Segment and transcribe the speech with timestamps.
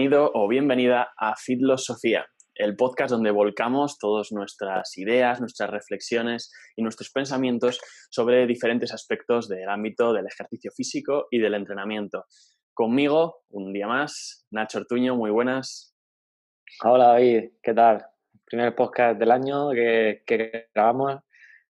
[0.00, 2.24] Bienvenido o bienvenida a Filosofía,
[2.54, 7.78] el podcast donde volcamos todas nuestras ideas, nuestras reflexiones y nuestros pensamientos
[8.08, 12.24] sobre diferentes aspectos del ámbito del ejercicio físico y del entrenamiento.
[12.72, 15.94] Conmigo, un día más, Nacho Ortuño, muy buenas.
[16.82, 18.02] Hola David, ¿qué tal?
[18.46, 20.22] Primer podcast del año que,
[20.74, 21.16] grabamos,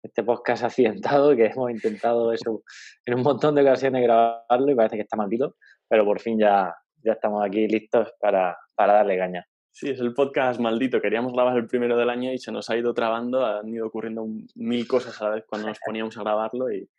[0.02, 2.64] este podcast accidentado que hemos intentado eso
[3.06, 6.74] en un montón de ocasiones grabarlo y parece que está maldito, pero por fin ya,
[7.06, 9.46] ya estamos aquí listos para, para darle caña.
[9.72, 11.02] Sí, es el podcast maldito.
[11.02, 14.26] Queríamos grabar el primero del año y se nos ha ido trabando, han ido ocurriendo
[14.56, 16.90] mil cosas a la vez cuando nos poníamos a grabarlo y,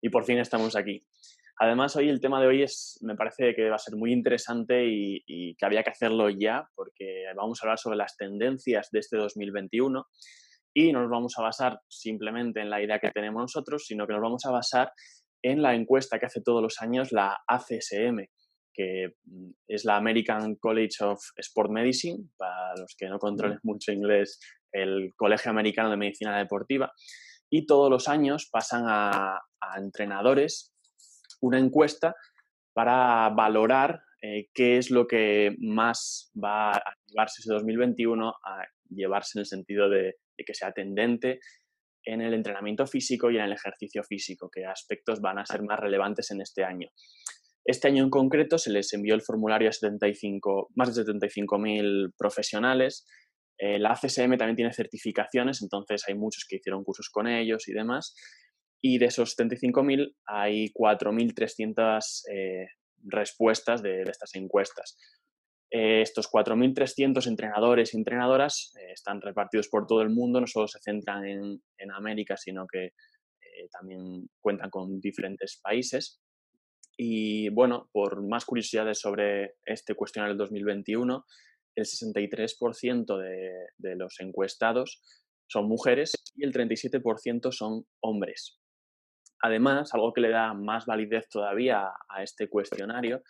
[0.00, 1.06] y por fin estamos aquí.
[1.58, 4.86] Además, hoy el tema de hoy es, me parece que va a ser muy interesante
[4.86, 8.98] y, y, que había que hacerlo ya, porque vamos a hablar sobre las tendencias de
[8.98, 10.06] este 2021
[10.74, 14.12] y no nos vamos a basar simplemente en la idea que tenemos nosotros, sino que
[14.12, 14.92] nos vamos a basar
[15.42, 18.26] en la encuesta que hace todos los años la ACSM,
[18.76, 23.92] que mm, es la American College of Sport Medicine, para los que no controlen mucho
[23.92, 24.38] inglés,
[24.72, 26.92] el Colegio Americano de Medicina Deportiva.
[27.50, 29.40] Y todos los años pasan a,
[29.78, 30.72] entrenadores
[31.40, 32.14] una encuesta
[32.72, 39.38] para valorar eh, qué es lo que más va a llevarse ese 2021 a llevarse
[39.38, 41.40] en el sentido de, de que sea tendente
[42.04, 45.80] en el entrenamiento físico y en el ejercicio físico, qué aspectos van a ser más
[45.80, 46.88] relevantes en este año.
[47.66, 53.04] Este año en concreto se les envió el formulario a 75, más de 75.000 profesionales.
[53.58, 57.72] Eh, la ACSM también tiene certificaciones, entonces hay muchos que hicieron cursos con ellos y
[57.72, 58.14] demás.
[58.80, 62.68] Y de esos 75.000 hay 4.300 eh,
[63.02, 64.96] respuestas de, estas encuestas.
[65.72, 70.78] Eh, estos 4.300 entrenadores y entrenadoras están repartidos por todo el mundo, no solo se
[70.78, 72.90] centran en, en América, sino que
[73.72, 76.20] también cuentan con diferentes países.
[76.96, 81.24] Y bueno, por más curiosidades sobre este cuestionario del 2021,
[81.76, 85.02] el 63% de, de los encuestados
[85.46, 88.58] son mujeres y el 37% son hombres.
[89.42, 93.22] Además, algo que le da más validez todavía a este cuestionario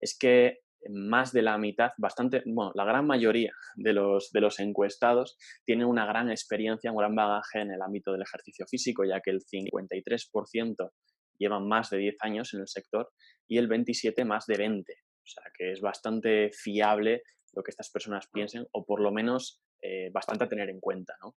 [0.00, 0.58] es que
[0.90, 5.86] más de la mitad, bastante, bueno, la gran mayoría de los, de los encuestados tienen
[5.86, 9.40] una gran experiencia, un gran bagaje en el ámbito del ejercicio físico, ya que el
[9.40, 10.90] 53%
[11.38, 13.10] llevan más de 10 años en el sector
[13.48, 14.92] y el 27 más de 20.
[14.92, 19.62] O sea que es bastante fiable lo que estas personas piensen o por lo menos
[19.82, 21.34] eh, bastante a tener en cuenta, ¿no?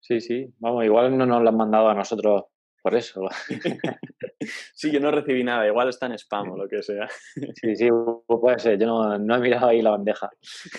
[0.00, 2.44] Sí, sí, vamos, igual no nos lo han mandado a nosotros
[2.82, 3.28] por eso.
[4.74, 7.08] sí, yo no recibí nada, igual está en spam o lo que sea.
[7.54, 7.88] sí, sí,
[8.26, 10.30] puede ser, yo no, no he mirado ahí la bandeja.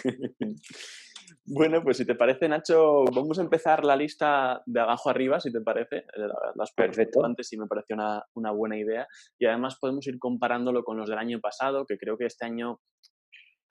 [1.51, 5.51] Bueno, pues si te parece, Nacho, vamos a empezar la lista de abajo arriba, si
[5.51, 5.97] te parece.
[5.97, 7.25] Eh, las Perfecto.
[7.25, 9.07] Antes sí me pareció una, una, buena idea.
[9.39, 12.79] Y además podemos ir comparándolo con los del año pasado, que creo que este año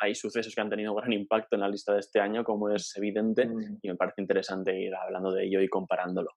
[0.00, 2.96] hay sucesos que han tenido gran impacto en la lista de este año, como es
[2.96, 3.78] evidente, mm.
[3.82, 6.30] y me parece interesante ir hablando de ello y comparándolo.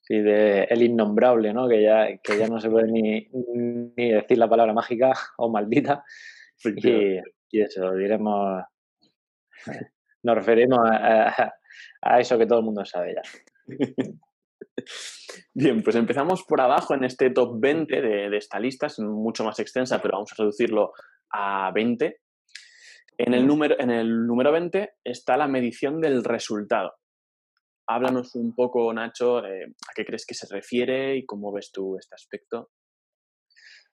[0.00, 1.68] Sí, de el innombrable, ¿no?
[1.68, 3.28] Que ya, que ya no se puede ni,
[3.96, 6.02] ni decir la palabra mágica o maldita.
[6.62, 7.16] Y,
[7.52, 8.62] y eso, diremos
[10.22, 11.52] nos referimos a,
[12.18, 13.22] eso que todo el mundo sabe ya.
[15.54, 19.58] Bien, pues empezamos por abajo en este top 20 de, esta lista, es mucho más
[19.58, 20.92] extensa, pero vamos a reducirlo
[21.30, 22.20] a 20.
[23.18, 26.94] En el, número, en el número 20 está la medición del resultado.
[27.86, 32.14] Háblanos un poco, Nacho, a qué crees que se refiere y cómo ves tú este
[32.14, 32.70] aspecto.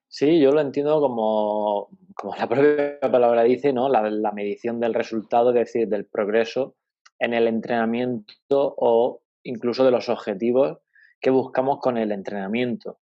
[0.10, 3.90] Sí, yo lo entiendo como, como la propia palabra dice, ¿no?
[3.90, 6.76] La, medición del resultado, es decir, del progreso
[7.20, 10.80] en el entrenamiento o incluso de los objetivos
[11.20, 13.00] que buscamos con el entrenamiento.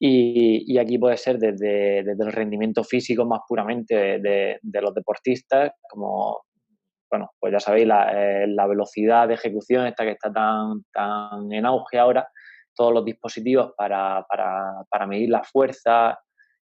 [0.00, 6.42] Y, aquí puede ser desde, el rendimiento físico más puramente de, los deportistas, como,
[7.10, 11.66] bueno, pues ya sabéis, la, eh, velocidad de ejecución, esta que está tan, tan en
[11.66, 12.28] auge ahora,
[12.76, 16.16] todos los dispositivos para, para medir la fuerza,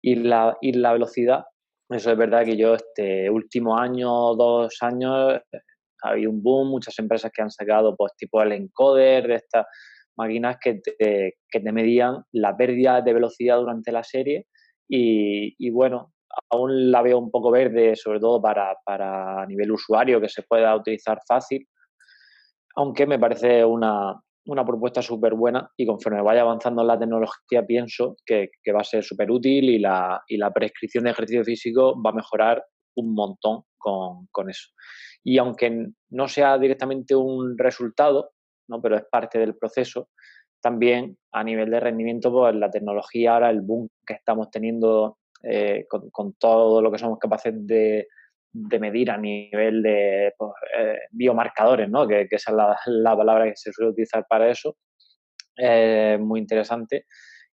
[0.01, 1.45] y la, y la velocidad.
[1.89, 5.41] Eso es verdad que yo este último año, dos años,
[6.03, 9.65] ha habido un boom, muchas empresas que han sacado pues tipo el encoder de estas
[10.15, 14.45] máquinas que te, que te medían la pérdida de velocidad durante la serie
[14.87, 16.13] y, y, bueno,
[16.51, 20.75] aún la veo un poco verde, sobre todo para, para nivel usuario, que se pueda
[20.75, 21.67] utilizar fácil,
[22.75, 24.19] aunque me parece una,
[24.49, 29.03] una propuesta súper buena y conforme vaya avanzando la tecnología pienso que, va a ser
[29.03, 32.63] súper útil y la, y la, prescripción de ejercicio físico va a mejorar
[32.95, 34.69] un montón con, con, eso.
[35.23, 38.31] Y aunque no sea directamente un resultado,
[38.67, 38.81] ¿no?
[38.81, 40.09] pero es parte del proceso,
[40.61, 45.85] también a nivel de rendimiento, pues la tecnología ahora, el boom que estamos teniendo eh,
[45.87, 48.07] con, todo lo que somos capaces de,
[48.53, 52.07] medir a nivel de pues, eh, biomarcadores, ¿no?
[52.07, 54.75] que, esa es la, palabra que se suele utilizar para eso,
[55.55, 57.05] es muy interesante.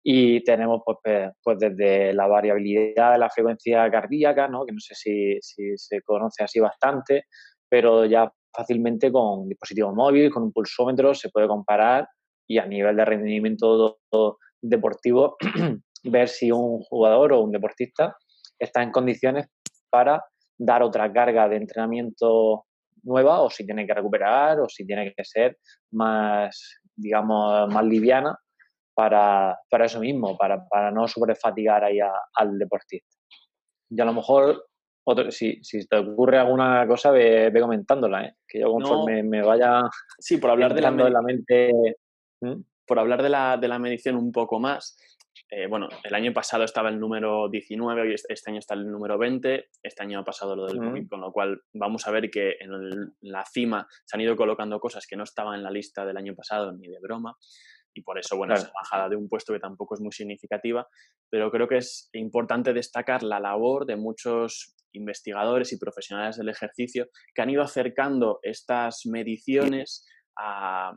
[0.04, 4.66] Y tenemos pues, pues, desde la variabilidad de la frecuencia cardíaca, ¿no?
[4.66, 7.26] que no sé si, se conoce así bastante,
[7.68, 12.08] pero ya fácilmente con dispositivo móvil, con un pulsómetro, se puede comparar
[12.48, 13.98] y a nivel de rendimiento
[14.62, 15.36] deportivo
[16.04, 18.16] ver si un jugador o un deportista
[18.60, 19.48] está en condiciones
[19.90, 20.24] para
[20.58, 22.66] dar otra carga de entrenamiento
[23.04, 25.58] nueva o si tiene que recuperar o si tiene que ser
[25.92, 28.38] más, digamos, más liviana
[28.94, 33.16] para, eso mismo, para, para no sobrefatigar ahí al deportista.
[33.90, 34.66] Y a lo mejor
[35.30, 38.36] si, si te ocurre alguna cosa, ve, comentándola, ¿eh?
[38.48, 39.84] que yo conforme me vaya
[40.18, 41.72] sí, por hablar de la, la, mente...
[42.88, 44.96] Por hablar de la, de la medición un poco más,
[45.50, 49.18] eh, bueno, el año pasado estaba el número 19, hoy este, año está el número
[49.18, 52.56] 20, este año ha pasado lo del COVID, con lo cual vamos a ver que
[52.60, 56.18] en la cima se han ido colocando cosas que no estaban en la lista del
[56.18, 57.38] año pasado ni de broma
[57.96, 60.88] y por eso, bueno, esa bajada de un puesto que tampoco es muy significativa,
[61.30, 67.08] pero creo que es importante destacar la labor de muchos investigadores y profesionales del ejercicio
[67.34, 70.06] que han ido acercando estas mediciones
[70.38, 70.94] a,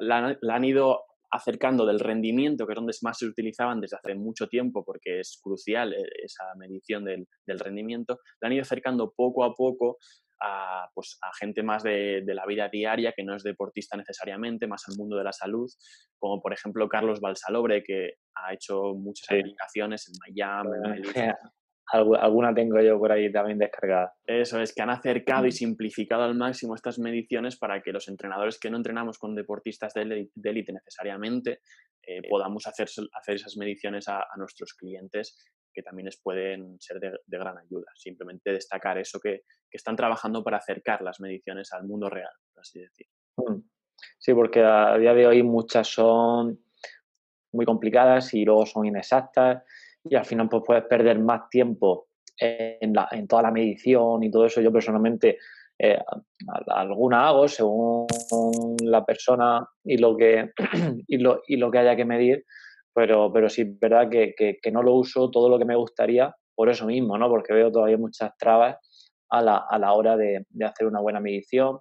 [0.00, 4.48] la, han ido acercando del rendimiento, que es donde más se utilizaban desde hace mucho
[4.48, 9.44] tiempo, porque es crucial eh, esa medición del, del rendimiento, la han ido acercando poco
[9.44, 9.98] a poco
[10.42, 14.66] a, pues, a gente más de, de, la vida diaria, que no es deportista necesariamente,
[14.66, 15.70] más al mundo de la salud,
[16.18, 21.02] como por ejemplo Carlos Balsalobre, que ha hecho muchas aplicaciones en Miami, en
[21.92, 24.14] alguna tengo yo por ahí también descargada.
[24.24, 28.58] Eso es, que han acercado y simplificado al máximo estas mediciones para que los entrenadores
[28.58, 31.60] que no entrenamos con deportistas de élite necesariamente
[32.02, 35.36] eh, podamos hacer, hacer esas mediciones a, nuestros clientes
[35.72, 37.86] que también les pueden ser de, gran ayuda.
[37.94, 42.62] Simplemente destacar eso que, que, están trabajando para acercar las mediciones al mundo real, por
[42.62, 43.06] así decir.
[43.36, 43.60] Mm.
[44.18, 46.58] Sí, porque a día de hoy muchas son
[47.52, 49.62] muy complicadas y luego son inexactas
[50.04, 52.08] y al final pues puedes perder más tiempo
[52.38, 54.60] en, la, en toda la medición y todo eso.
[54.60, 55.38] Yo personalmente
[55.78, 55.98] eh,
[56.68, 58.06] alguna hago según
[58.82, 60.50] la persona y lo que,
[61.06, 62.44] y lo, y lo que haya que medir,
[62.94, 66.34] pero, pero sí es verdad que, que, no lo uso todo lo que me gustaría
[66.54, 67.28] por eso mismo, ¿no?
[67.28, 68.76] porque veo todavía muchas trabas
[69.30, 71.78] a la, a la hora de, de hacer una buena medición,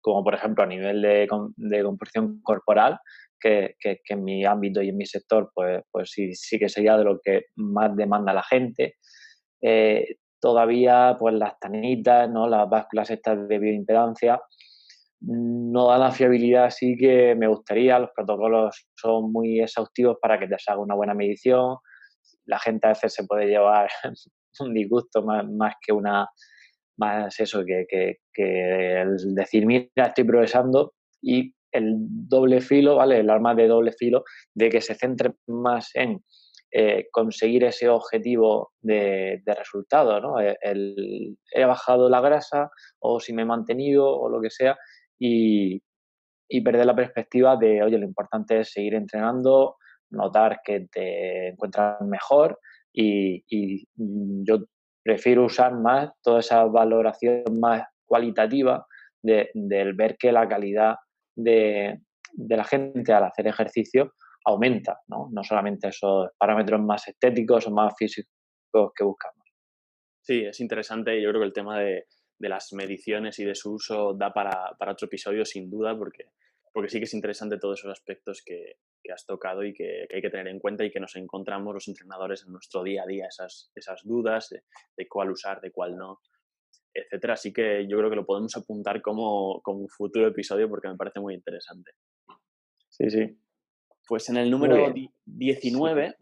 [0.00, 2.98] como por ejemplo a nivel de, de composición corporal,
[3.42, 3.76] que,
[4.08, 7.20] en mi ámbito y en mi sector, pues, pues sí, sí que sería de lo
[7.22, 8.96] que más demanda la gente.
[9.60, 12.48] Eh, todavía, pues las tanitas, ¿no?
[12.48, 14.40] las básculas estas de bioimpedancia,
[15.20, 17.98] no dan la fiabilidad así que me gustaría.
[17.98, 21.76] Los protocolos son muy exhaustivos para que te haga una buena medición.
[22.44, 23.88] La gente a veces se puede llevar
[24.60, 26.28] un disgusto más, más que una
[26.98, 30.92] más eso que, que, que el decir mira estoy progresando
[31.22, 33.20] y el doble filo, ¿vale?
[33.20, 34.24] El arma de doble filo,
[34.54, 36.22] de que se centre más en
[36.74, 40.40] eh, conseguir ese objetivo de, resultado, ¿no?
[40.40, 44.78] Eh, el, he bajado la grasa o si me he mantenido o lo que sea
[45.18, 45.82] y,
[46.64, 49.76] perder la perspectiva de, oye, lo importante es seguir entrenando,
[50.10, 52.58] notar que te encuentras mejor
[52.92, 54.64] y, y yo
[55.02, 58.86] prefiero usar más toda esa valoración más cualitativa
[59.22, 60.96] de, del ver que la calidad
[61.34, 62.00] de,
[62.36, 65.28] la gente al hacer ejercicio aumenta, ¿no?
[65.30, 68.32] No solamente esos parámetros más estéticos o más físicos
[68.96, 69.46] que buscamos.
[70.20, 71.20] Sí, es interesante.
[71.20, 72.06] Yo creo que el tema de,
[72.38, 76.24] las mediciones y de su uso da para, otro episodio sin duda, porque,
[76.72, 78.78] porque sí que es interesante todos esos aspectos que,
[79.12, 82.44] has tocado y que, hay que tener en cuenta y que nos encontramos los entrenadores
[82.46, 86.20] en nuestro día a día, esas, esas dudas de cuál usar, de cuál no
[86.92, 87.34] etcétera.
[87.34, 91.20] Así que yo creo que lo podemos apuntar como, un futuro episodio porque me parece
[91.20, 91.92] muy interesante.
[92.88, 93.38] Sí, sí.
[94.06, 94.92] Pues en el número
[95.24, 96.16] 19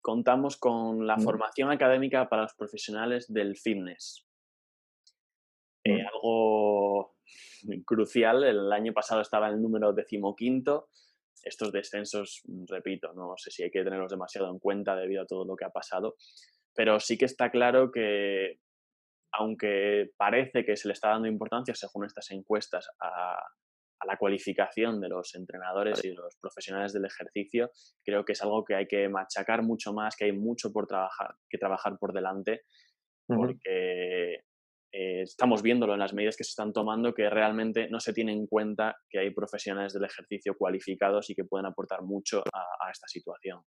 [0.00, 4.26] contamos con la formación académica para los profesionales del fitness.
[5.82, 7.16] Eh, algo
[7.84, 10.88] crucial, el año pasado estaba en el número decimoquinto.
[11.42, 15.44] Estos descensos, repito, no sé si hay que tenerlos demasiado en cuenta debido a todo
[15.44, 16.16] lo que ha pasado,
[16.74, 18.60] pero sí que está claro que
[19.38, 23.36] aunque parece que se le está dando importancia, según estas encuestas, a,
[24.06, 27.70] la cualificación de los entrenadores y los profesionales del ejercicio,
[28.04, 31.34] creo que es algo que hay que machacar mucho más, que hay mucho por trabajar,
[31.48, 32.64] que trabajar por delante,
[33.26, 34.34] porque
[34.92, 38.32] eh, estamos viéndolo en las medidas que se están tomando, que realmente no se tiene
[38.32, 43.08] en cuenta que hay profesionales del ejercicio cualificados y que pueden aportar mucho a esta
[43.08, 43.62] situación.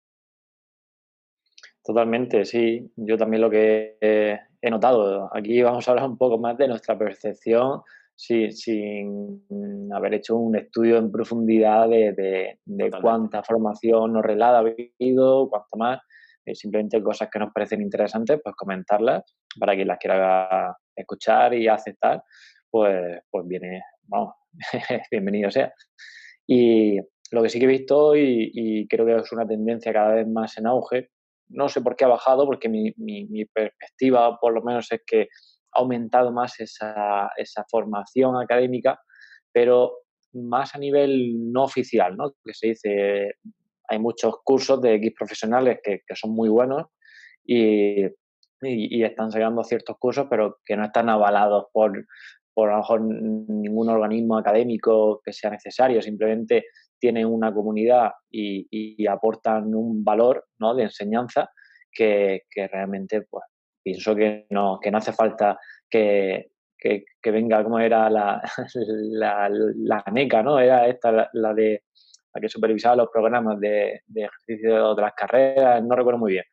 [1.85, 2.91] Totalmente, sí.
[2.95, 5.29] Yo también lo que he notado.
[5.33, 7.81] Aquí vamos a hablar un poco más de nuestra percepción
[8.15, 9.43] sí, sin
[9.93, 12.59] haber hecho un estudio en profundidad de,
[13.01, 16.01] cuánta formación nos relada ha habido, cuánto más.
[16.45, 19.23] Eh, simplemente cosas que nos parecen interesantes, pues comentarlas
[19.59, 22.23] para quien las quiera escuchar y aceptar,
[22.69, 24.35] pues, pues viene, vamos,
[25.11, 25.73] bienvenido sea.
[26.45, 26.99] Y
[27.31, 30.55] lo que sí que he visto y, creo que es una tendencia cada vez más
[30.59, 31.09] en auge,
[31.49, 35.27] no sé por qué ha bajado, porque mi, mi, perspectiva por lo menos es que
[35.71, 38.99] ha aumentado más esa, esa, formación académica,
[39.51, 39.99] pero
[40.33, 42.31] más a nivel no oficial, ¿no?
[42.43, 43.33] Que se dice,
[43.87, 46.87] hay muchos cursos de X profesionales que, que son muy buenos
[47.45, 48.05] y,
[48.61, 52.05] y, están sacando ciertos cursos, pero que no están avalados por,
[52.53, 56.65] por a lo mejor ningún organismo académico que sea necesario, simplemente
[56.99, 60.73] tienen una comunidad y, aportan un valor ¿no?
[60.73, 61.49] de enseñanza
[61.91, 63.43] que, realmente pues,
[63.83, 65.59] pienso que no, que no hace falta
[65.89, 68.41] que, que, venga como era la,
[68.75, 70.59] la, la, NECA, ¿no?
[70.59, 71.83] Era esta la, de
[72.33, 76.45] la que supervisaba los programas de, de, ejercicio de las carreras, no recuerdo muy bien,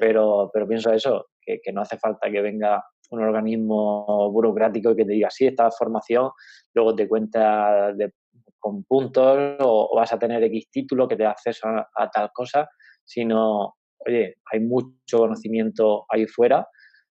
[0.00, 5.04] pero, pero pienso eso, que, que no hace falta que venga un organismo burocrático que
[5.04, 6.30] te diga, sí, esta formación,
[6.74, 8.12] luego te cuenta de,
[8.58, 12.68] con puntos o, vas a tener X título que te da acceso a, tal cosa,
[13.04, 13.74] sino,
[14.06, 16.66] oye, hay mucho conocimiento ahí fuera,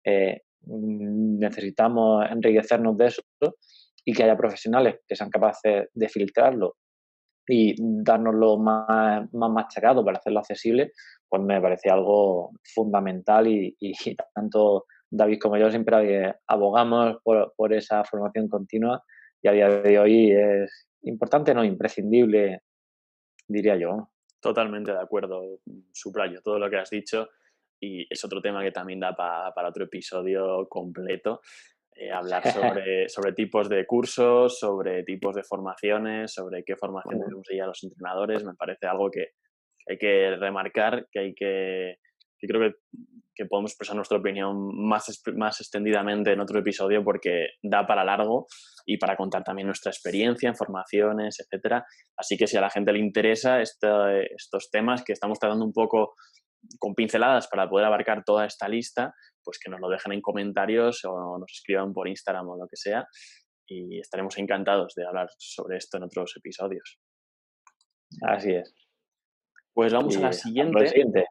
[0.06, 3.22] eh, necesitamos enriquecernos de eso
[4.06, 6.76] y que haya profesionales que sean capaces de filtrarlo
[7.48, 10.92] y dárnoslo más, más machacado para hacerlo accesible,
[11.28, 13.94] pues me parece algo fundamental y, y
[14.36, 19.04] tanto David como yo siempre abogamos por, por, esa formación continua
[19.42, 22.62] y a día de hoy es importante, no imprescindible,
[23.48, 24.10] diría yo.
[24.40, 25.60] Totalmente de acuerdo,
[25.92, 27.30] subrayo todo lo que has dicho
[27.80, 31.42] y es otro tema que también da para otro episodio completo.
[31.94, 32.44] Eh, hablar
[32.84, 37.68] sobre, sobre tipos de cursos, sobre tipos de formaciones, sobre qué formación debemos ir a
[37.68, 39.32] los entrenadores, me parece algo que
[39.88, 41.98] hay que remarcar, que hay que,
[42.42, 42.76] que creo que
[43.36, 48.48] que podemos expresar nuestra opinión más, más extendidamente en otro episodio porque da para largo
[48.86, 51.86] y para contar también nuestra experiencia, informaciones, etcétera.
[52.18, 56.14] Así que si a la gente le interesa estos temas que estamos tratando un poco
[56.78, 61.04] con pinceladas para poder abarcar toda esta lista, pues que nos lo dejen en comentarios
[61.06, 63.08] o nos escriban por Instagram o lo que sea
[63.68, 67.00] y estaremos encantados de hablar sobre esto en otros episodios.
[68.22, 68.76] Así es.
[69.74, 71.26] Pues vamos a la siguiente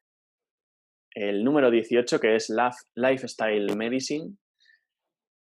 [1.15, 2.53] el número 18, que es
[2.95, 4.37] Lifestyle Medicine.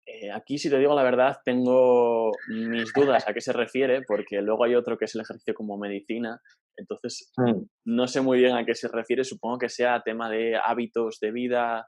[0.05, 4.41] Eh, aquí, si te digo la verdad, tengo mis dudas a qué se refiere, porque
[4.41, 6.39] luego hay otro que es el ejercicio como medicina.
[6.75, 7.61] Entonces, mm.
[7.85, 9.23] no sé muy bien a qué se refiere.
[9.23, 11.87] Supongo que sea tema de hábitos de vida,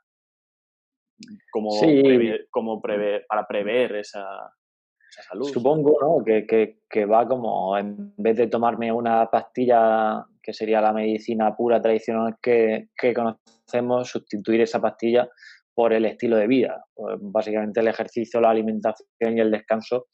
[1.52, 1.70] como,
[2.52, 4.26] como para prever esa,
[5.30, 5.50] salud.
[5.52, 6.24] Supongo ¿no?
[6.24, 11.82] que, que, va como, en vez de tomarme una pastilla que sería la medicina pura
[11.82, 15.28] tradicional que, que conocemos, sustituir esa pastilla
[15.74, 16.86] por el estilo de vida.
[16.94, 20.08] Pues básicamente el ejercicio, la alimentación y el descanso.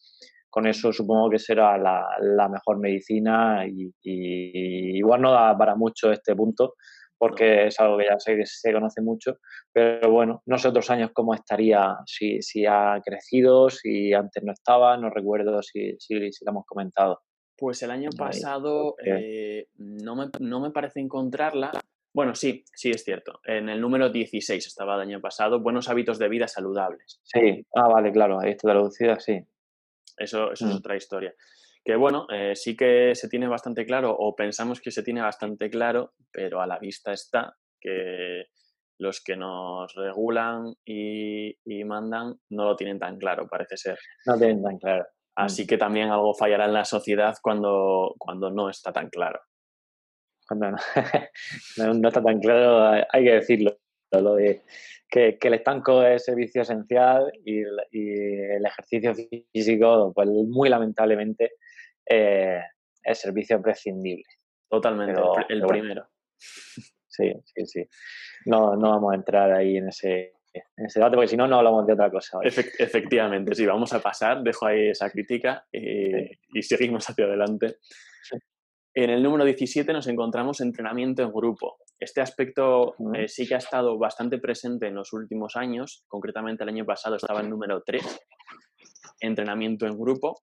[0.50, 6.11] Con eso supongo que será la, la mejor medicina y, igual no da para mucho
[6.11, 6.75] este punto
[7.17, 9.38] porque es algo que ya sé que se conoce mucho,
[9.71, 14.51] pero bueno, no sé otros años cómo estaría, si, si ha crecido, si antes no
[14.51, 17.21] estaba, no recuerdo si, si, si lo hemos comentado.
[17.61, 21.71] Pues el año pasado eh, no, me, no, me, parece encontrarla.
[22.11, 23.39] Bueno, sí, sí es cierto.
[23.45, 27.21] En el número 16 estaba el año pasado, buenos hábitos de vida saludables.
[27.21, 29.45] Sí, ah, vale, claro, ahí está traducida, sí.
[30.17, 30.77] Eso, eso es mm.
[30.77, 31.35] otra historia.
[31.85, 35.69] Que bueno, eh, sí que se tiene bastante claro, o pensamos que se tiene bastante
[35.69, 38.45] claro, pero a la vista está que
[38.97, 43.99] los que nos regulan y, y mandan no lo tienen tan claro, parece ser.
[44.25, 45.05] No tienen tan claro.
[45.35, 45.67] Así mm.
[45.67, 49.39] que también algo fallará en la sociedad cuando, cuando no está tan claro.
[50.47, 50.77] Cuando no,
[51.93, 53.77] no, está tan claro, hay que decirlo.
[54.11, 54.61] Lo de
[55.09, 59.13] que, el estanco es servicio esencial y el, ejercicio
[59.53, 61.53] físico, pues muy lamentablemente,
[62.09, 62.61] eh,
[63.03, 64.25] es servicio prescindible.
[64.69, 66.07] Totalmente, el, primero.
[66.38, 67.85] Sí, sí, sí.
[68.45, 71.58] No, no vamos a entrar ahí en ese, en ese debate, porque si no, no
[71.58, 72.39] hablamos de otra cosa.
[72.43, 77.77] efectivamente, sí, vamos a pasar, dejo ahí esa crítica eh, y seguimos hacia adelante.
[78.93, 81.77] En el número 17 nos encontramos entrenamiento en grupo.
[81.98, 86.70] Este aspecto eh, sí que ha estado bastante presente en los últimos años, concretamente el
[86.70, 88.03] año pasado estaba en número 3,
[89.22, 90.41] entrenamiento en grupo.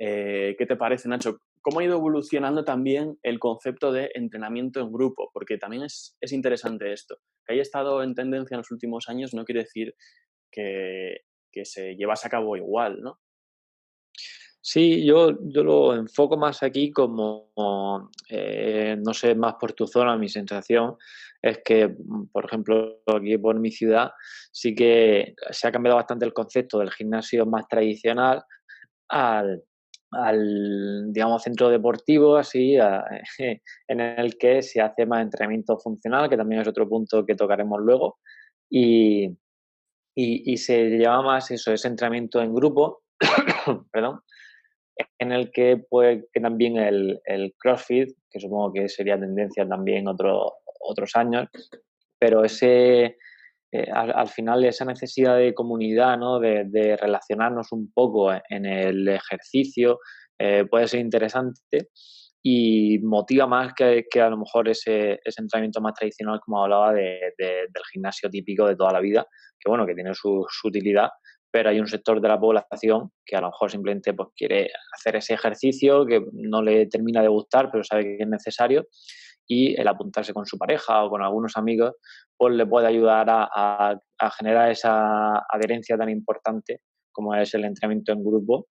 [0.00, 1.38] Eh, ¿Qué te parece, Nacho?
[1.62, 6.32] cómo ha ido evolucionando también el concepto de entrenamiento en grupo, porque también es, es
[6.32, 7.18] interesante esto.
[7.44, 9.94] Que haya estado en tendencia en los últimos años no quiere decir
[10.50, 11.18] que,
[11.52, 13.20] que se llevase a cabo igual, ¿no?
[14.62, 20.18] Sí, yo, yo lo enfoco más aquí como, eh, no sé, más por tu zona,
[20.18, 20.96] mi sensación
[21.40, 24.10] es que, mm, por ejemplo, aquí por mi ciudad
[24.52, 28.44] sí que se ha cambiado bastante el concepto del gimnasio más tradicional
[29.08, 29.64] al,
[30.12, 32.76] al digamos, centro deportivo, así,
[33.88, 37.80] en el que se hace más entrenamiento funcional, que también es otro punto que tocaremos
[37.80, 38.18] luego,
[38.68, 39.36] y,
[40.14, 43.02] y, se llama más eso, ese entrenamiento en grupo,
[43.92, 44.20] perdón,
[45.18, 50.08] en el que puede que también el, el, CrossFit, que supongo que sería tendencia también
[50.08, 51.48] otro, otros años,
[52.18, 53.16] pero ese,
[53.72, 56.40] eh, al, final esa necesidad de comunidad, ¿no?
[56.40, 60.00] de, relacionarnos un poco en el ejercicio,
[60.38, 61.88] eh, puede ser interesante
[62.42, 66.94] y motiva más que, que a lo mejor ese, ese, entrenamiento más tradicional, como hablaba,
[66.94, 69.26] de, de, del gimnasio típico de toda la vida,
[69.58, 71.10] que bueno, que tiene su, su utilidad,
[71.50, 75.16] pero hay un sector de la población que a lo mejor simplemente pues, quiere hacer
[75.16, 78.86] ese ejercicio que no le termina de gustar, pero sabe que es necesario
[79.50, 81.96] y el apuntarse con su pareja o con algunos amigos
[82.36, 83.98] pues le puede ayudar a,
[84.38, 88.68] generar esa adherencia tan importante como es el entrenamiento en grupo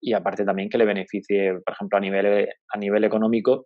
[0.00, 3.64] y aparte también que le beneficie, por ejemplo, a nivel, a nivel económico,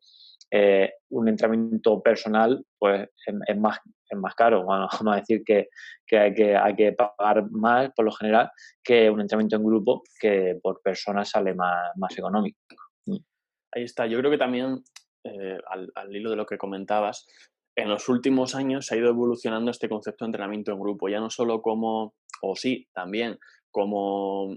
[0.51, 3.79] eh, un entrenamiento personal pues es, más,
[4.11, 4.65] es más caro.
[4.65, 5.69] Bueno, vamos a decir que,
[6.07, 8.51] que, hay que hay que pagar más por lo general
[8.85, 12.59] que un entrenamiento en grupo que por persona sale más, más económico.
[13.75, 14.07] Ahí está.
[14.07, 14.83] Yo creo que también,
[15.25, 17.27] eh, al, al hilo de lo que comentabas,
[17.77, 21.21] en los últimos años se ha ido evolucionando este concepto de entrenamiento en grupo, ya
[21.21, 23.39] no solo como, o sí, también
[23.71, 24.57] como,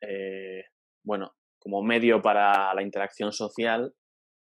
[0.00, 0.64] eh,
[1.04, 3.94] bueno, como medio para la interacción social,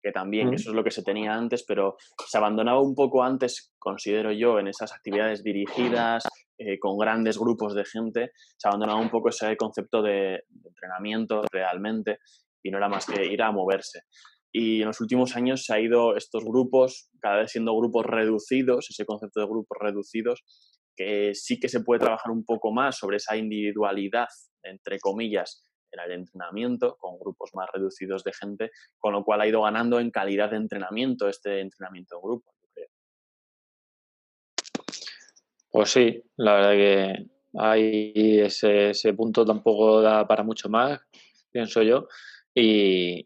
[0.02, 3.72] que también eso es lo que se tenía antes, pero se abandonaba un poco antes,
[3.78, 6.26] considero yo, en esas actividades dirigidas,
[6.58, 11.42] eh, con grandes grupos de gente, se abandonaba un poco ese concepto de, de, entrenamiento
[11.50, 12.18] realmente
[12.62, 14.00] y no era más que ir a moverse.
[14.52, 18.90] Y en los últimos años se ha ido estos grupos, cada vez siendo grupos reducidos,
[18.90, 20.42] ese concepto de grupos reducidos,
[20.96, 24.28] que sí que se puede trabajar un poco más sobre esa individualidad,
[24.62, 29.46] entre comillas, en el entrenamiento, con grupos más reducidos de gente, con lo cual ha
[29.46, 32.52] ido ganando en calidad de entrenamiento este entrenamiento en grupo.
[35.72, 41.00] Pues sí, la verdad que hay ese, punto tampoco da para mucho más,
[41.52, 42.08] pienso yo,
[42.52, 43.22] y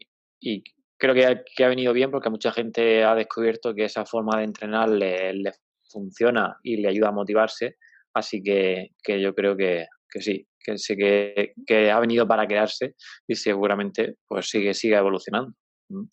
[0.97, 4.37] creo que ha, que ha, venido bien porque mucha gente ha descubierto que esa forma
[4.37, 5.51] de entrenar le, le
[5.89, 7.77] funciona y le ayuda a motivarse,
[8.13, 12.47] así que, que yo creo que, que sí, que sé que, que, ha venido para
[12.47, 12.95] quedarse
[13.27, 15.53] y seguramente pues sigue, sigue evolucionando.
[15.89, 16.05] Mm.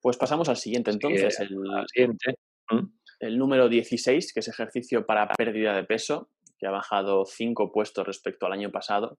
[0.00, 2.34] Pues pasamos al siguiente entonces, el, al siguiente.
[2.70, 2.86] ¿Mm?
[3.22, 8.04] el número 16, que es ejercicio para pérdida de peso, que ha bajado 5 puestos
[8.04, 9.18] respecto al año pasado.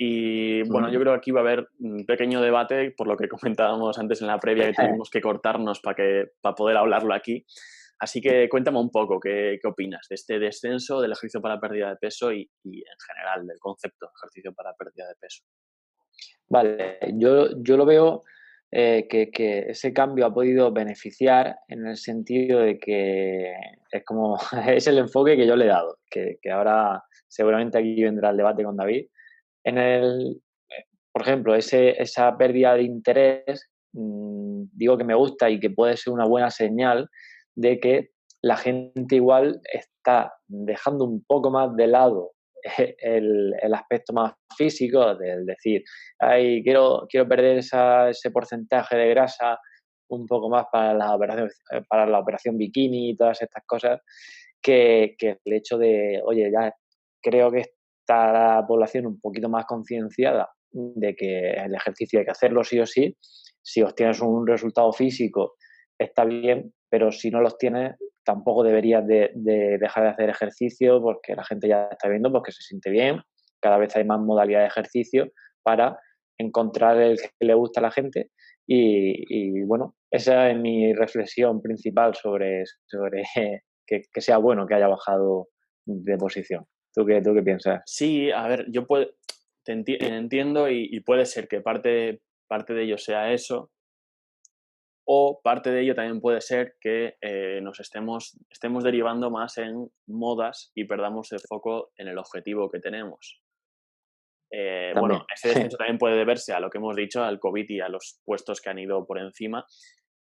[0.00, 3.28] Y bueno, yo creo que aquí va a haber un pequeño debate, por lo que
[3.28, 5.96] comentábamos antes en la previa, que tuvimos que cortarnos para,
[6.40, 7.44] para poder hablarlo aquí.
[7.98, 11.90] Así que cuéntame un poco qué, qué, opinas de este descenso del ejercicio para pérdida
[11.90, 15.42] de peso y, y, en general del concepto de ejercicio para pérdida de peso.
[16.46, 18.22] Vale, yo, yo lo veo
[18.70, 23.52] eh, que, que, ese cambio ha podido beneficiar en el sentido de que
[23.90, 28.00] es como es el enfoque que yo le he dado, que, que ahora seguramente aquí
[28.00, 29.06] vendrá el debate con David.
[29.68, 30.40] En el,
[31.12, 35.98] por ejemplo, ese, esa pérdida de interés, mmm, digo que me gusta y que puede
[35.98, 37.10] ser una buena señal
[37.54, 38.08] de que
[38.40, 42.32] la gente igual está dejando un poco más de lado
[42.78, 45.84] el, el aspecto más físico, del decir,
[46.18, 49.58] ay, quiero, quiero perder esa, ese porcentaje de grasa
[50.10, 51.50] un poco más para la operación,
[51.90, 54.00] para la operación bikini y todas estas cosas,
[54.62, 56.74] que el hecho de, oye, ya
[57.22, 57.77] creo que
[58.08, 62.80] está la población un poquito más concienciada de que el ejercicio hay que hacerlo sí
[62.80, 63.16] o sí,
[63.62, 65.56] si obtienes un resultado físico
[65.98, 71.02] está bien, pero si no los tienes, tampoco deberías de, de, dejar de hacer ejercicio
[71.02, 73.20] porque la gente ya está viendo porque se siente bien,
[73.60, 75.98] cada vez hay más modalidades de ejercicio para
[76.38, 78.30] encontrar el que le gusta a la gente
[78.70, 83.22] y, bueno, esa es mi reflexión principal sobre, sobre
[83.86, 85.48] que, sea bueno que haya bajado
[85.86, 86.66] de posición.
[86.94, 87.82] ¿Tú qué, tú qué piensas?
[87.86, 89.06] Sí, a ver, yo puedo,
[89.64, 93.70] te enti entiendo y, y, puede ser que parte, parte de ello sea eso,
[95.10, 99.90] o parte de ello también puede ser que eh, nos estemos, estemos derivando más en
[100.06, 103.40] modas y perdamos el foco en el objetivo que tenemos.
[104.50, 107.80] Eh, bueno, ese descenso también puede deberse a lo que hemos dicho, al COVID y
[107.80, 109.64] a los puestos que han ido por encima,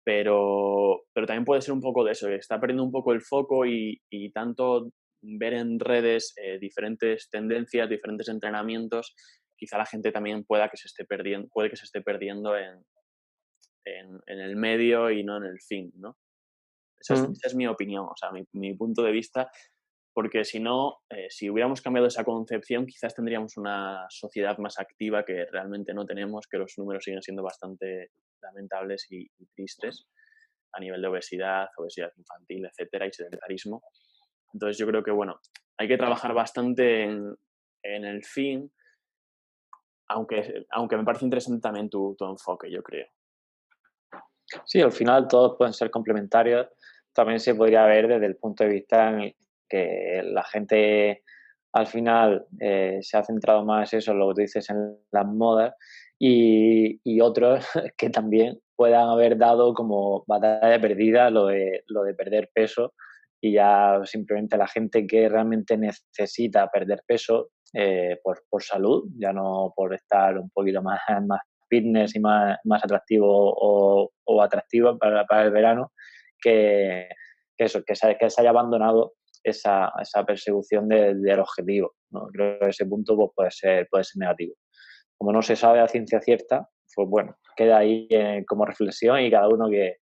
[0.04, 3.22] pero, pero también puede ser un poco de eso, que está perdiendo un poco el
[3.22, 4.92] foco y, y tanto
[5.38, 9.14] ver en redes eh, diferentes tendencias, diferentes entrenamientos,
[9.58, 12.84] quizá la gente también pueda que se esté perdiendo, puede que se esté perdiendo en,
[13.86, 16.18] en, el medio y no en el fin, ¿no?
[17.00, 17.32] Esa, es, mm.
[17.34, 19.50] esa es, mi opinión, o sea, mi, mi, punto de vista
[20.16, 25.26] porque si no, eh, si hubiéramos cambiado esa concepción, quizás tendríamos una sociedad más activa
[25.26, 28.12] que realmente no tenemos, que los números siguen siendo bastante
[28.42, 30.08] lamentables y, tristes
[30.72, 33.84] a nivel de obesidad, obesidad infantil, etcétera, y sedentarismo.
[34.56, 35.38] Entonces yo creo que, bueno,
[35.78, 37.36] hay que trabajar bastante en,
[37.84, 38.72] el fin,
[40.08, 43.06] aunque, aunque me parece interesante también tu, tu enfoque, yo creo.
[44.64, 46.68] Sí, al final todos pueden ser complementarios.
[47.14, 49.36] También se podría ver desde el punto de vista en el
[49.68, 51.24] que la gente
[51.74, 55.74] al final eh, se ha centrado más eso, lo que tú dices, en las modas
[56.18, 57.66] y, y, otros
[57.98, 62.94] que también puedan haber dado como batalla perdida lo de, lo de perder peso
[63.46, 69.32] y ya simplemente la gente que realmente necesita perder peso eh, por, por, salud, ya
[69.32, 74.98] no por estar un poquito más, más fitness y más, más atractivo o, o atractivo
[74.98, 75.92] para, para, el verano,
[76.42, 77.08] que,
[77.56, 81.94] eso, que se, que se haya abandonado esa, esa persecución del objetivo.
[82.10, 82.28] ¿no?
[82.34, 84.56] Creo que ese punto pues, puede, ser, puede ser negativo.
[85.20, 89.30] Como no se sabe a ciencia cierta, pues bueno, queda ahí eh, como reflexión y
[89.30, 89.98] cada uno que,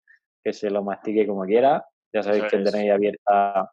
[0.44, 1.84] que, se lo mastique como quiera.
[2.12, 3.70] Ya sabéis que tenéis abierta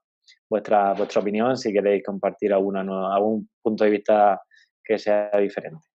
[0.49, 2.81] vuestra, vuestra opinión si queréis compartir alguna,
[3.13, 4.41] algún punto de vista
[4.83, 5.85] que sea diferente.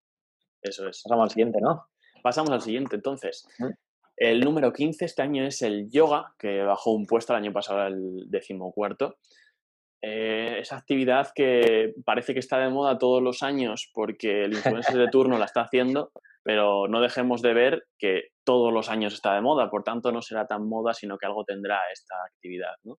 [0.61, 1.01] Eso es.
[1.03, 1.87] Pasamos al siguiente, ¿no?
[2.23, 3.47] Pasamos al siguiente, entonces.
[4.17, 7.81] El número 15 este año es el yoga, que bajó un puesto el año pasado
[7.81, 9.17] al decimocuarto.
[10.07, 14.97] Eh, esa actividad que parece que está de moda todos los años porque el influencer
[14.97, 16.11] de turno la está haciendo,
[16.43, 20.21] pero no dejemos de ver que todos los años está de moda, por tanto no
[20.21, 22.99] será tan moda, sino que algo tendrá esta actividad, ¿no?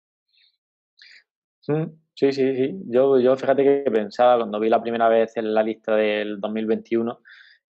[1.67, 2.75] Mm, sí, sí, sí.
[2.87, 7.19] Yo, yo fíjate que pensaba cuando vi la primera vez en la lista del 2021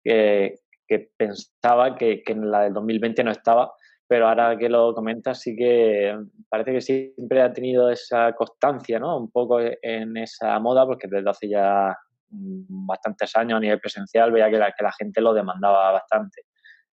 [0.03, 3.73] que, que pensaba que, que en la del 2020 no estaba,
[4.13, 6.15] pero ahora que lo comentas sí que
[6.47, 9.17] parece que siempre ha tenido esa constancia, ¿no?
[9.17, 11.97] Un poco en esa moda, porque desde hace ya
[12.29, 16.43] bastantes años a nivel presencial veía que la, que la gente lo demandaba bastante.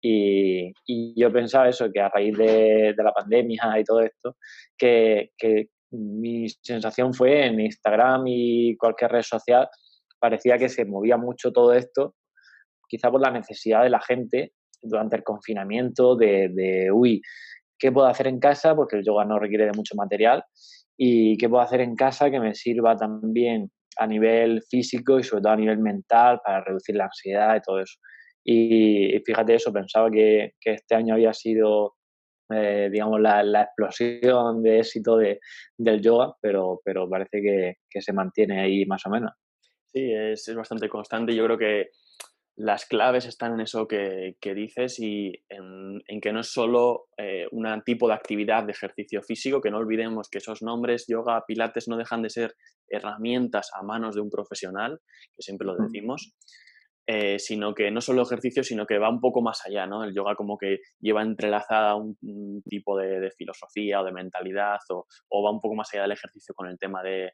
[0.01, 4.35] Y, y, yo pensaba eso, que a raíz de, la pandemia y todo esto,
[4.75, 9.69] que, que, mi sensación fue en Instagram y cualquier red social,
[10.19, 12.15] parecía que se movía mucho todo esto,
[12.87, 17.21] quizá por la necesidad de la gente durante el confinamiento de, de, uy,
[17.79, 18.75] ¿qué puedo hacer en casa?
[18.75, 20.43] Porque el yoga no requiere de mucho material.
[20.97, 25.41] ¿Y qué puedo hacer en casa que me sirva también a nivel físico y sobre
[25.41, 27.95] todo a nivel mental para reducir la ansiedad y todo eso?
[28.43, 31.95] Y, fíjate eso, pensaba que, que, este año había sido,
[32.49, 35.39] eh, digamos, la, la, explosión de éxito de,
[35.77, 39.31] del yoga, pero, pero parece que, que, se mantiene ahí más o menos.
[39.85, 41.33] Sí, es, es bastante constante.
[41.33, 41.89] Yo creo que
[42.55, 47.65] las claves están en eso que, dices y en, que no es solo eh, un
[47.83, 51.97] tipo de actividad de ejercicio físico, que no olvidemos que esos nombres, yoga, pilates, no
[51.97, 52.55] dejan de ser
[52.87, 54.99] herramientas a manos de un profesional,
[55.35, 56.35] que siempre lo decimos,
[57.05, 60.05] eh, sino que no solo ejercicio, sino que va un poco más allá, ¿no?
[60.05, 62.15] El yoga como que lleva entrelazada un,
[62.69, 65.05] tipo de, filosofía o de mentalidad o,
[65.43, 67.31] va un poco más allá del ejercicio con el tema de,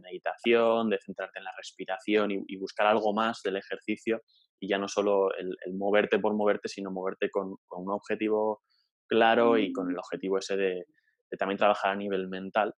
[0.00, 4.20] meditación, de centrarte en la respiración y, buscar algo más del ejercicio
[4.60, 8.62] y ya no solo el, moverte por moverte, sino moverte con, un objetivo
[9.08, 10.84] claro y con el objetivo ese de,
[11.38, 12.74] también trabajar a nivel mental.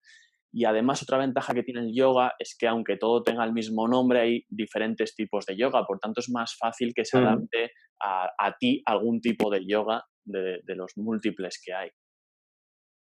[0.52, 3.86] Y además otra ventaja que tiene el yoga es que aunque todo tenga el mismo
[3.86, 8.30] nombre, hay diferentes tipos de yoga, por tanto es más fácil que se adapte a,
[8.38, 11.90] a ti algún tipo de yoga de, de, los múltiples que hay.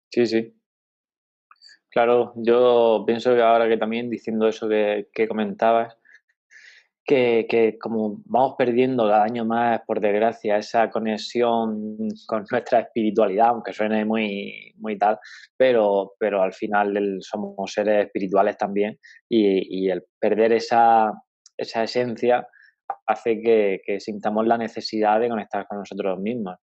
[0.09, 0.53] Sí, sí.
[1.89, 5.95] Claro, yo pienso que ahora que también diciendo eso que, que comentabas,
[7.05, 13.73] que, como vamos perdiendo cada año más, por desgracia, esa conexión con nuestra espiritualidad, aunque
[13.73, 15.19] suene muy, muy tal,
[15.57, 18.97] pero, pero al final somos seres espirituales también
[19.29, 21.11] y, y el perder esa,
[21.57, 22.47] esa esencia
[23.05, 26.55] hace que, que, sintamos la necesidad de conectar con nosotros mismos.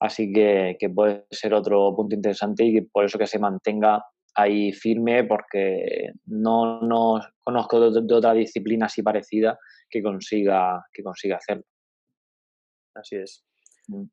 [0.00, 4.04] Así que, que puede ser otro punto interesante y por eso que se mantenga
[4.36, 11.02] ahí firme porque no, no conozco de, de, otra disciplina así parecida que consiga, que
[11.02, 11.64] consiga hacerlo.
[12.94, 13.44] Así es.
[13.88, 14.04] Mm.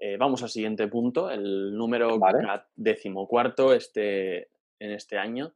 [0.00, 2.46] Eh, vamos al siguiente punto, el número vale.
[2.76, 5.54] decimocuarto este, en este año.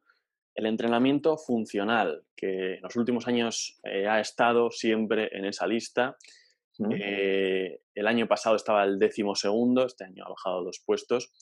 [0.54, 6.16] el entrenamiento funcional, que en los últimos años eh, ha estado siempre en esa lista.
[6.90, 11.32] Eh, el año pasado estaba el décimo segundo, este año ha bajado dos puestos.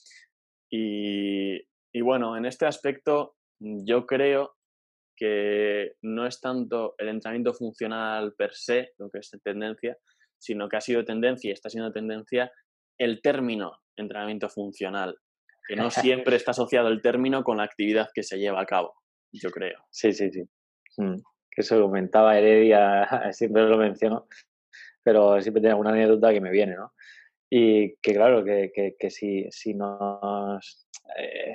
[0.69, 1.59] Y,
[1.93, 4.55] y bueno, en este aspecto yo creo
[5.15, 9.97] que no es tanto el entrenamiento funcional per se, lo que es tendencia,
[10.39, 12.51] sino que ha sido tendencia y está siendo tendencia
[12.97, 15.15] el término entrenamiento funcional,
[15.67, 18.95] que no siempre está asociado el término con la actividad que se lleva a cabo,
[19.31, 19.85] yo creo.
[19.91, 20.43] Sí, sí, sí.
[20.97, 21.17] Mm,
[21.51, 24.27] que eso comentaba Heredia, siempre lo menciono,
[25.03, 26.93] pero siempre tiene alguna anécdota que me viene, ¿no?
[27.53, 31.53] Y que claro, que, que, si, si nos eh,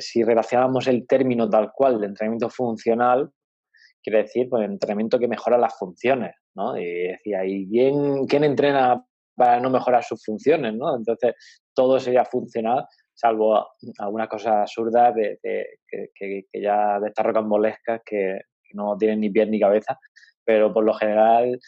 [0.00, 3.30] si, relacionamos el término tal cual de entrenamiento funcional,
[4.02, 6.76] quiere decir pues entrenamiento que mejora las funciones, ¿no?
[6.78, 9.04] Y decía, ¿y quién, quién entrena
[9.36, 10.96] para no mejorar sus funciones, ¿no?
[10.96, 11.34] Entonces,
[11.74, 13.66] todo sería funcional, salvo
[13.98, 19.48] algunas cosas absurdas de, que, ya de estas rocambolescas que, que no tienen ni pies
[19.48, 19.98] ni cabeza,
[20.44, 21.58] pero por lo general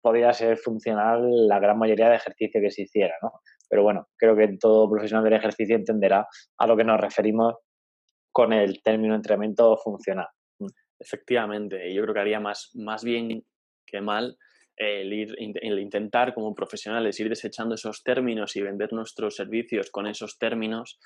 [0.00, 3.32] podría ser funcional la gran mayoría de ejercicios que se hiciera, ¿no?
[3.68, 6.26] Pero bueno, creo que todo profesional del ejercicio entenderá
[6.58, 7.54] a lo que nos referimos
[8.32, 10.28] con el término entrenamiento funcional.
[10.58, 10.66] Mm.
[10.98, 13.44] Efectivamente, yo creo que haría más, más bien
[13.86, 14.36] que mal
[14.76, 20.06] el, ir, el intentar como profesionales ir desechando esos términos y vender nuestros servicios con
[20.06, 20.98] esos términos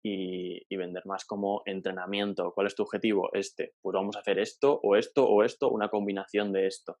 [0.00, 2.52] y, y, vender más como entrenamiento.
[2.54, 3.30] ¿Cuál es tu objetivo?
[3.32, 3.72] Este.
[3.82, 6.98] Pues vamos a hacer esto o esto o esto, una combinación de esto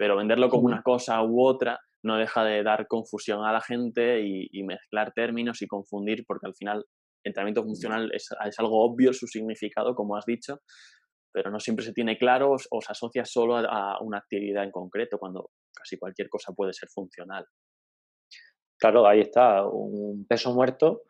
[0.00, 4.20] pero venderlo como una cosa u otra no deja de dar confusión a la gente
[4.22, 6.84] y, mezclar términos y confundir, porque al final
[7.24, 10.60] entrenamiento funcional es, algo obvio su significado, como has dicho,
[11.32, 15.18] pero no siempre se tiene claro o, se asocia solo a, una actividad en concreto,
[15.18, 17.44] cuando casi cualquier cosa puede ser funcional.
[18.78, 21.02] Claro, ahí está, un peso muerto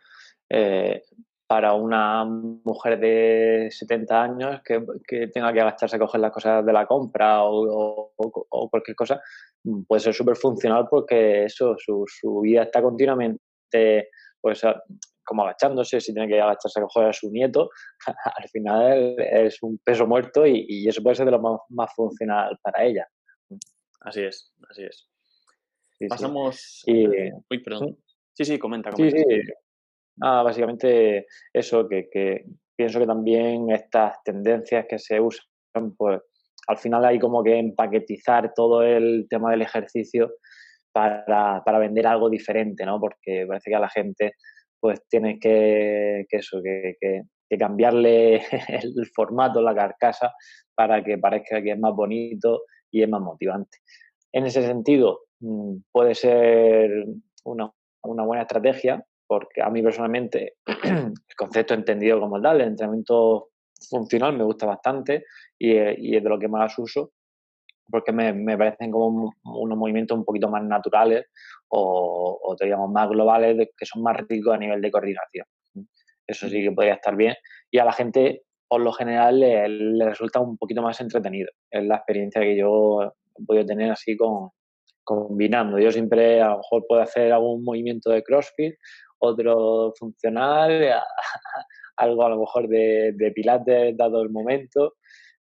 [0.50, 1.03] eh,
[1.51, 6.73] para una mujer de 70 años que, tenga que agacharse a coger las cosas de
[6.73, 8.13] la compra o,
[8.71, 9.21] cualquier cosa,
[9.65, 14.11] mm, puede ser súper funcional porque eso, su, vida está continuamente
[14.41, 14.63] pues
[15.25, 17.71] como agachándose, si tiene que agacharse a coger a su nieto,
[18.37, 22.85] al final es un peso muerto y, eso puede ser de lo más, funcional para
[22.85, 23.09] ella.
[24.03, 25.09] Así es, así es.
[26.09, 26.85] Pasamos...
[26.87, 27.99] Uy, perdón.
[28.35, 28.91] Sí, sí, comenta.
[28.93, 29.19] comenta.
[29.19, 29.25] Sí,
[30.21, 32.45] Ah, básicamente eso, que,
[32.77, 35.45] pienso que también estas tendencias que se usan,
[35.97, 36.21] pues
[36.67, 40.31] al final hay como que empaquetizar todo el tema del ejercicio
[40.93, 43.01] para, vender algo diferente, ¿no?
[43.01, 44.35] Porque parece que a la gente
[44.81, 48.37] pues tienes que, eso, que, que, cambiarle
[48.69, 50.33] el formato, la carcasa,
[50.75, 53.79] para que parezca que es más bonito y es más motivante.
[54.33, 57.05] En ese sentido, mm, puede ser
[57.45, 57.71] una,
[58.03, 63.51] una buena estrategia, porque a mí personalmente el concepto entendido como tal, el entrenamiento
[63.88, 65.25] funcional me gusta bastante
[65.57, 67.12] y, es de lo que más uso
[67.88, 71.27] porque me, me parecen como unos movimientos un poquito más naturales
[71.69, 75.47] o, o digamos más globales que son más ricos a nivel de coordinación.
[76.27, 77.37] Eso sí que podría estar bien
[77.71, 81.51] y a la gente por lo general le, le resulta un poquito más entretenido.
[81.71, 84.51] Es la experiencia que yo he podido tener así con,
[85.05, 85.79] combinando.
[85.79, 88.75] Yo siempre a lo mejor puedo hacer algún movimiento de CrossFit
[89.21, 90.93] otro funcional,
[91.97, 94.97] algo a lo mejor de, de pilates dado el momento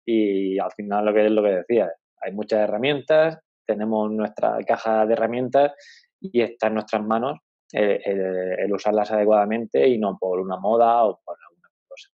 [0.06, 5.06] y al final lo que es lo que decía, hay muchas herramientas, tenemos nuestra caja
[5.06, 5.74] de herramientas
[6.20, 7.40] y está en nuestras manos
[7.72, 12.10] el, usarlas adecuadamente y no por una moda o por alguna cosa.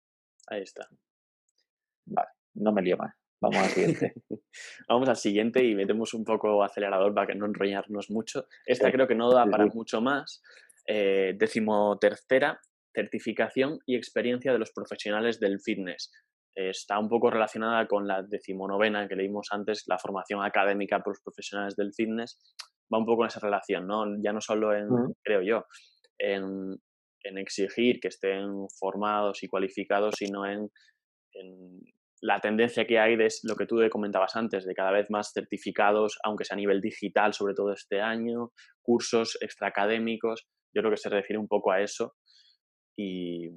[0.48, 0.88] Ahí está.
[2.07, 3.14] Vale, no me lío más.
[3.40, 4.14] Vamos al siguiente.
[4.88, 8.46] Vamos al siguiente y metemos un poco acelerador para que no enrollarnos mucho.
[8.64, 10.42] Esta creo que no da para mucho más,
[10.86, 12.60] eh, decimotercera,
[12.94, 16.10] certificación y experiencia de los profesionales del fitness.
[16.54, 21.22] está un poco relacionada con la decimonovena que leímos antes, la formación académica por los
[21.22, 22.38] profesionales del fitness.
[22.92, 24.04] Va un poco en esa relación, ¿no?
[24.22, 24.88] Ya no solo en,
[25.22, 25.64] creo yo,
[26.18, 26.78] en,
[27.24, 30.68] exigir que estén formados y cualificados, sino en,
[32.20, 36.18] la tendencia que hay de lo que tú comentabas antes, de cada vez más certificados,
[36.22, 41.08] aunque sea a nivel digital, sobre todo este año, cursos extraacadémicos yo creo que se
[41.08, 42.16] refiere un poco a eso
[42.96, 43.50] y,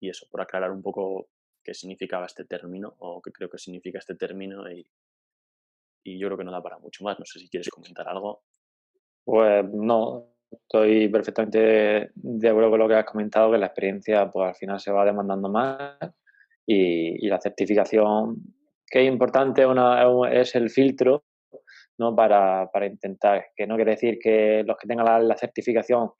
[0.00, 1.28] eso, por aclarar un poco
[1.62, 4.86] qué significaba este término o qué creo que significa este término y,
[6.04, 7.16] yo creo que no da para mucho más.
[7.16, 8.42] No sé si quieres comentar algo.
[9.24, 14.48] Pues no, estoy perfectamente de acuerdo con lo que has comentado, que la experiencia pues
[14.48, 15.96] al final se va demandando más
[16.66, 18.36] y, la certificación,
[18.84, 19.64] que es importante,
[20.32, 21.24] es el filtro
[21.98, 22.16] ¿no?
[22.16, 26.10] Para, intentar, que no quiere decir que los que tengan la certificación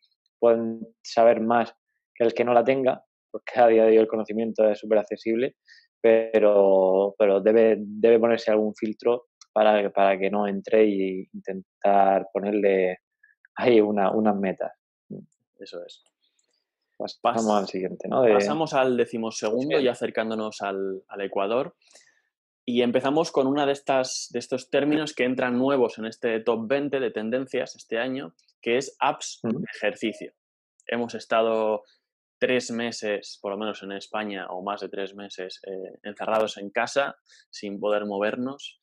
[0.43, 1.73] pueden saber más
[2.13, 4.99] que el que no la tenga, porque a día de hoy el conocimiento es súper
[4.99, 5.55] accesible,
[6.01, 12.99] pero, pero debe, debe ponerse algún filtro para, para que no entre y intentar ponerle
[13.55, 14.73] ahí una, unas metas.
[15.61, 16.03] Eso es.
[17.21, 18.23] Pasamos al siguiente, ¿no?
[18.23, 21.77] Pasamos al decimosegundo, y acercándonos al, al, Ecuador.
[22.65, 26.67] Y empezamos con una de, estas, de estos términos que entran nuevos en este top
[26.69, 30.33] 20 de tendencias este año, que es apps de ejercicio.
[30.87, 31.83] Hemos estado
[32.39, 36.71] tres meses, por lo menos en España, o más de tres meses, eh, encerrados en
[36.71, 37.17] casa,
[37.51, 38.81] sin poder movernos.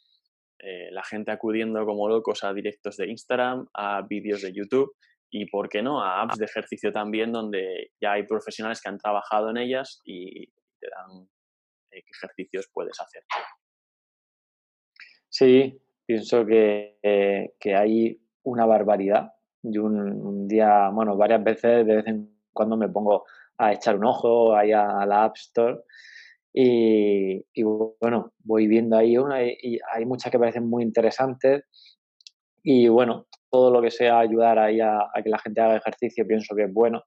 [0.60, 4.94] Eh, la gente acudiendo como locos a directos de Instagram, a vídeos de YouTube
[5.30, 8.98] y, ¿por qué no?, a apps de ejercicio también, donde ya hay profesionales que han
[8.98, 10.48] trabajado en ellas y
[10.80, 11.30] te dan
[11.92, 13.24] eh, qué ejercicios puedes hacer.
[15.30, 16.98] Sí, pienso que,
[17.60, 19.34] que hay una barbaridad.
[19.62, 23.26] Yo un, día, bueno, varias veces de vez en cuando me pongo
[23.58, 25.80] a echar un ojo ahí a, la App Store
[26.54, 31.64] y, bueno, voy viendo ahí una y, hay muchas que parecen muy interesantes
[32.64, 36.56] y bueno, todo lo que sea ayudar ahí a, que la gente haga ejercicio pienso
[36.56, 37.04] que es bueno,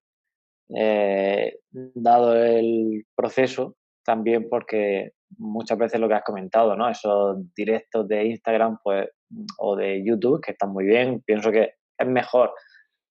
[0.75, 6.89] eh, dado el proceso también porque muchas veces lo que has comentado, ¿no?
[6.89, 9.09] Esos directos de Instagram pues,
[9.59, 12.53] o de YouTube que están muy bien, pienso que es mejor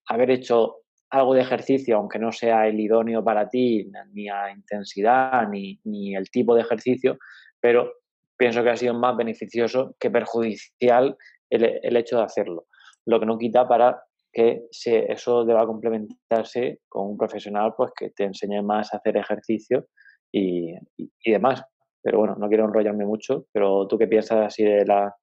[0.08, 0.77] haber hecho
[1.10, 6.15] algo de ejercicio, aunque no sea el idóneo para ti, ni a intensidad, ni, ni
[6.15, 7.17] el tipo de ejercicio,
[7.60, 7.93] pero
[8.38, 11.17] pienso que ha sido más beneficioso que perjudicial
[11.49, 12.65] el, el hecho de hacerlo.
[13.06, 14.01] Lo que no quita para
[14.32, 19.17] que se, eso deba complementarse con un profesional pues que te enseñe más a hacer
[19.17, 19.88] ejercicio
[20.32, 21.63] y, y, demás.
[22.01, 25.13] Pero bueno, no quiero enrollarme mucho, pero tú qué piensas así de la,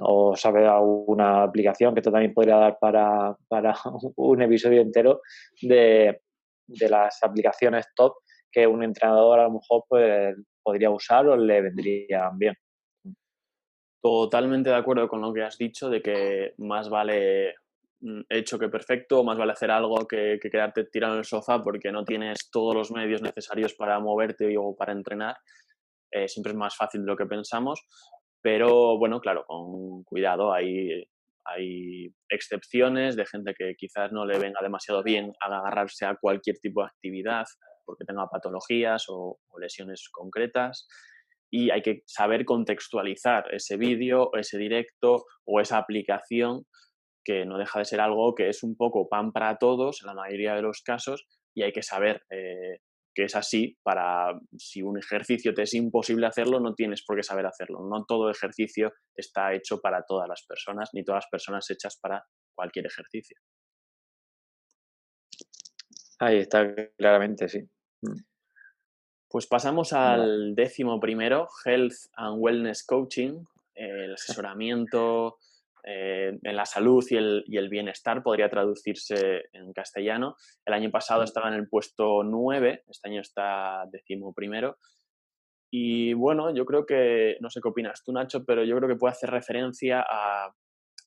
[0.00, 3.74] o sabes alguna aplicación que esto también podría dar para, para
[4.16, 5.20] un episodio entero
[5.62, 6.20] de,
[6.66, 8.14] de, las aplicaciones top
[8.50, 12.54] que un entrenador a lo mejor pues, podría usar o le vendrían bien.
[14.00, 17.54] Totalmente de acuerdo con lo que has dicho de que más vale
[18.00, 21.90] Mm, hecho que perfecto, más vale hacer algo que, quedarte tirado en el sofá porque
[21.90, 25.36] no tienes todos los medios necesarios para moverte o para entrenar.
[26.10, 27.86] Eh, siempre es más fácil de lo que pensamos,
[28.42, 31.04] pero bueno, claro, con cuidado, hay,
[31.44, 36.82] hay excepciones de gente que quizás no le venga demasiado bien agarrarse a cualquier tipo
[36.82, 37.46] de actividad
[37.84, 40.86] porque tenga patologías o, o lesiones concretas
[41.50, 46.64] y hay que saber contextualizar ese vídeo, ese directo o esa aplicación
[47.24, 50.14] que no deja de ser algo que es un poco pan para todos en la
[50.14, 52.80] mayoría de los casos y hay que saber eh,
[53.18, 57.24] que es así para si un ejercicio te es imposible hacerlo, no tienes por qué
[57.24, 57.80] saber hacerlo.
[57.80, 62.24] No todo ejercicio está hecho para todas las personas, ni todas las personas hechas para
[62.54, 63.36] cualquier ejercicio.
[66.20, 67.58] Ahí está, claramente, sí.
[68.02, 68.20] Mm.
[69.28, 73.42] Pues pasamos al décimo primero, Health and Wellness Coaching,
[73.74, 75.38] el asesoramiento
[75.90, 80.36] eh, en la salud y el, bienestar, podría traducirse en castellano.
[80.66, 84.76] El año pasado estaba en el puesto 9, este año está décimo primero.
[85.72, 88.96] Y bueno, yo creo que, no sé qué opinas tú, Nacho, pero yo creo que
[88.96, 90.52] puede hacer referencia a,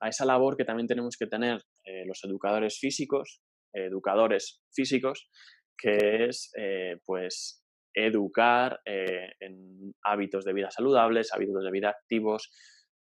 [0.07, 5.29] esa labor que también tenemos que tener eh, los educadores físicos, educadores físicos,
[5.77, 7.63] que es eh, pues
[7.93, 12.49] educar en hábitos de vida saludables, hábitos de vida activos,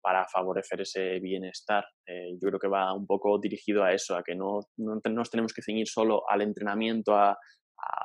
[0.06, 1.84] para favorecer ese bienestar.
[2.06, 5.32] Eh, yo creo que va un poco dirigido a eso, a que no, no nos
[5.32, 7.36] tenemos que ceñir solo al entrenamiento, a,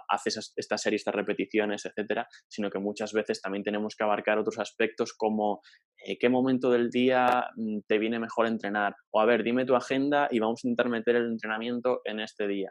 [0.09, 4.59] hacer estas series, estas repeticiones, etcétera, sino que muchas veces también tenemos que abarcar otros
[4.59, 5.61] aspectos como
[6.05, 9.77] eh, qué momento del día mm, te viene mejor entrenar, o a ver, dime tu
[9.77, 12.71] agenda y vamos a intentar meter el entrenamiento en este día.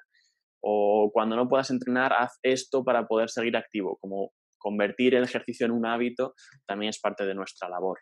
[0.61, 5.67] O cuando no puedas entrenar, haz esto para poder seguir activo, como convertir el ejercicio
[5.67, 6.33] en un hábito
[6.67, 7.99] también es parte de nuestra labor.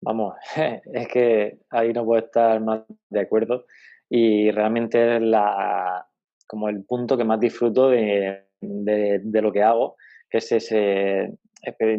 [0.00, 0.34] Vamos,
[0.92, 3.64] es que ahí no puedo estar más de acuerdo
[4.08, 6.06] y realmente es la,
[6.46, 9.96] como el punto que más disfruto de, lo que hago,
[10.30, 11.36] que es ese,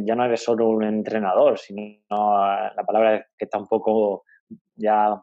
[0.06, 4.24] ya no eres solo un entrenador, sino la palabra que está un poco
[4.76, 5.22] ya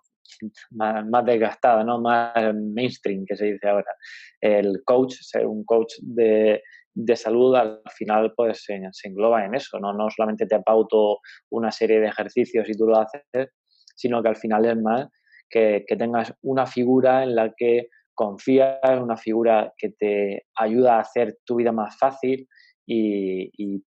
[0.72, 2.00] más, más, desgastada, ¿no?
[2.00, 3.92] más mainstream que se dice ahora.
[4.40, 6.62] El coach, ser un coach de,
[6.94, 9.92] de salud al final pues se, engloba en eso, ¿no?
[9.92, 11.18] no solamente te apauto
[11.50, 13.50] una serie de ejercicios y tú lo haces,
[13.96, 15.08] sino que al final es más
[15.50, 21.38] que, tengas una figura en la que confías, una figura que te ayuda a hacer
[21.44, 22.48] tu vida más fácil
[22.86, 23.82] y,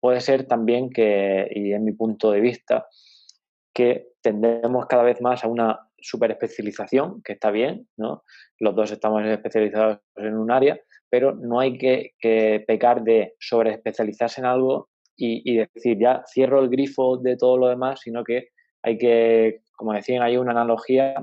[0.00, 2.86] puede ser también que, y en mi punto de vista,
[3.74, 8.22] que tendemos cada vez más a una super especialización, que está bien, ¿no?
[8.60, 10.80] Los dos estamos especializados en un área,
[11.10, 17.16] pero no hay que, pecar de sobreespecializarse en algo y, decir, ya cierro el grifo
[17.16, 18.50] de todo lo demás, sino que
[18.84, 21.14] hay que, como decían, hay una analogía,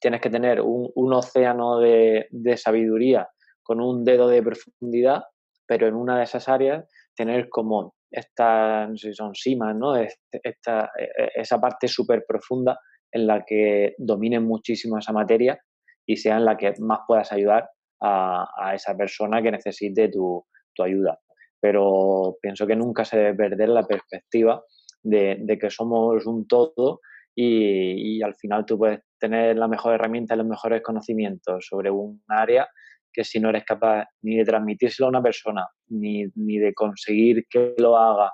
[0.00, 3.28] tienes que tener un, océano de, sabiduría
[3.62, 5.24] con un dedo de profundidad,
[5.66, 9.96] pero en una de esas áreas tener como esta, no sé si son simas, ¿no?
[9.96, 12.78] Esta, e, e, esa parte súper profunda
[13.12, 15.58] en la que dominen muchísimo esa materia
[16.06, 17.68] y sea en la que más puedas ayudar
[18.00, 20.44] a, esa persona que necesite tu,
[20.82, 21.18] ayuda.
[21.60, 24.62] Pero pienso que nunca se debe perder la perspectiva
[25.02, 27.00] de, que somos un todo
[27.34, 32.68] y, al final tú puedes tener la mejor herramienta, los mejores conocimientos sobre un área
[33.12, 37.74] que si no eres capaz ni de transmitírselo a una persona, ni, de conseguir que
[37.78, 38.30] lo haga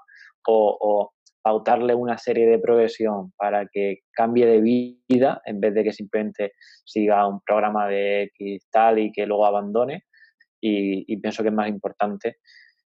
[0.48, 1.12] o,
[1.42, 6.52] pautarle una serie de progresión para que cambie de vida en vez de que simplemente
[6.84, 10.04] siga un programa de X tal y que luego abandone.
[10.60, 12.36] Y, pienso que es más importante.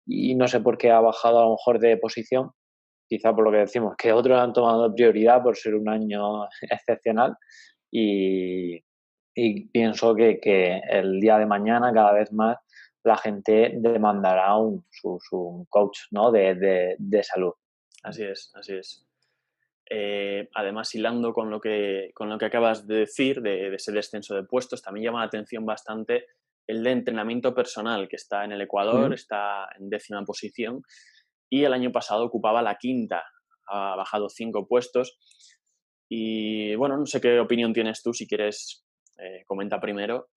[0.07, 2.51] Y no sé por qué ha bajado a lo mejor de posición,
[3.07, 7.37] quizá por lo que decimos, que otros han tomado prioridad por ser un año excepcional.
[7.91, 8.83] Y,
[9.71, 12.57] pienso que, el día de mañana cada vez más
[13.05, 16.33] la gente demandará un, su, coach ¿no?
[16.33, 17.53] de, de salud.
[18.03, 19.09] Así es, así es.
[19.91, 24.35] Eh, además, hilando con lo, que, con lo que acabas de decir, de, ese descenso
[24.35, 26.27] de puestos, también llama la atención bastante
[26.67, 30.83] el de entrenamiento personal, que está en el Ecuador, está en décima posición,
[31.49, 33.25] y el año pasado ocupaba la quinta,
[33.67, 35.19] ha bajado cinco puestos.
[36.11, 38.85] Y bueno, no sé qué opinión tienes tú, si quieres,
[39.17, 40.29] eh, comenta primero.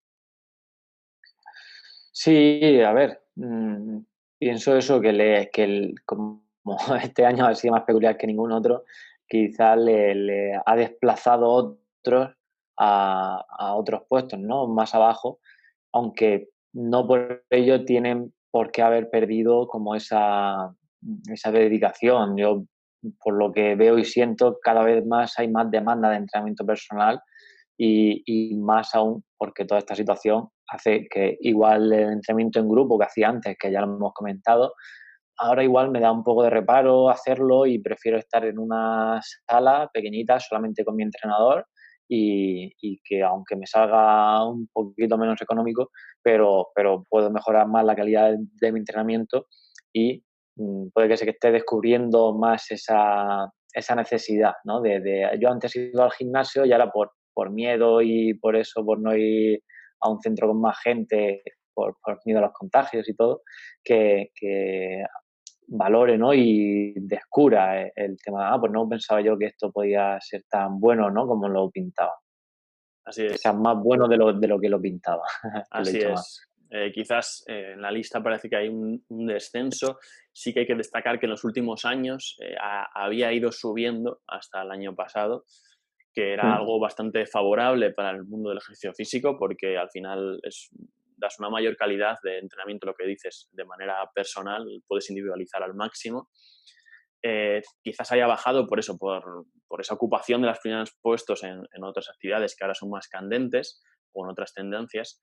[2.12, 3.98] Sí, a ver, mm,
[4.38, 6.41] pienso eso, que, le, que el, como
[7.02, 8.84] este año ha sido más peculiar que ningún otro,
[9.26, 12.30] quizás le, ha desplazado otros
[12.78, 14.66] a, otros puestos, ¿no?
[14.66, 15.38] Más abajo,
[15.92, 20.74] aunque no por ello tienen por qué haber perdido como esa,
[21.30, 22.36] esa dedicación.
[22.36, 22.64] Yo,
[23.22, 27.20] por lo que veo y siento, cada vez más hay más demanda de entrenamiento personal
[27.78, 32.98] y, y, más aún porque toda esta situación hace que igual el entrenamiento en grupo
[32.98, 34.74] que hacía antes, que ya lo hemos comentado,
[35.38, 39.90] ahora igual me da un poco de reparo hacerlo y prefiero estar en una sala
[39.92, 41.66] pequeñita solamente con mi entrenador
[42.08, 45.90] y, que aunque me salga un poquito menos económico,
[46.22, 49.46] pero, pero puedo mejorar más la calidad de, mi entrenamiento
[49.92, 50.22] y
[50.56, 54.80] mm, puede que se que esté descubriendo más esa, esa necesidad, ¿no?
[54.80, 58.84] De, yo antes he ido al gimnasio y ahora por, por miedo y por eso,
[58.84, 59.62] por no ir
[60.00, 61.42] a un centro con más gente,
[61.74, 63.42] por, por miedo a los contagios y todo,
[63.82, 65.02] que, que
[65.66, 66.34] valore ¿no?
[66.34, 68.52] y descubra eh, el tema.
[68.52, 71.26] Ah, pues no pensaba yo que esto podía ser tan bueno ¿no?
[71.26, 72.14] como lo pintaba.
[73.04, 73.32] Así es.
[73.32, 75.24] Que sea más bueno de lo, de lo que lo pintaba.
[75.70, 76.48] Así es.
[76.70, 79.98] Eh, quizás eh, en la lista parece que hay un, descenso.
[80.32, 82.38] Sí que hay que destacar que en los últimos años
[82.94, 85.44] había ido subiendo hasta el año pasado,
[86.14, 86.52] que era mm.
[86.52, 90.70] algo bastante favorable para el mundo del ejercicio físico, porque al final es
[91.22, 95.74] das una mayor calidad de entrenamiento, lo que dices, de manera personal, puedes individualizar al
[95.74, 96.28] máximo.
[97.22, 99.46] Eh, quizás haya bajado por eso, por,
[99.78, 103.80] esa ocupación de los primeros puestos en, otras actividades que ahora son más candentes
[104.12, 105.20] o en otras tendencias.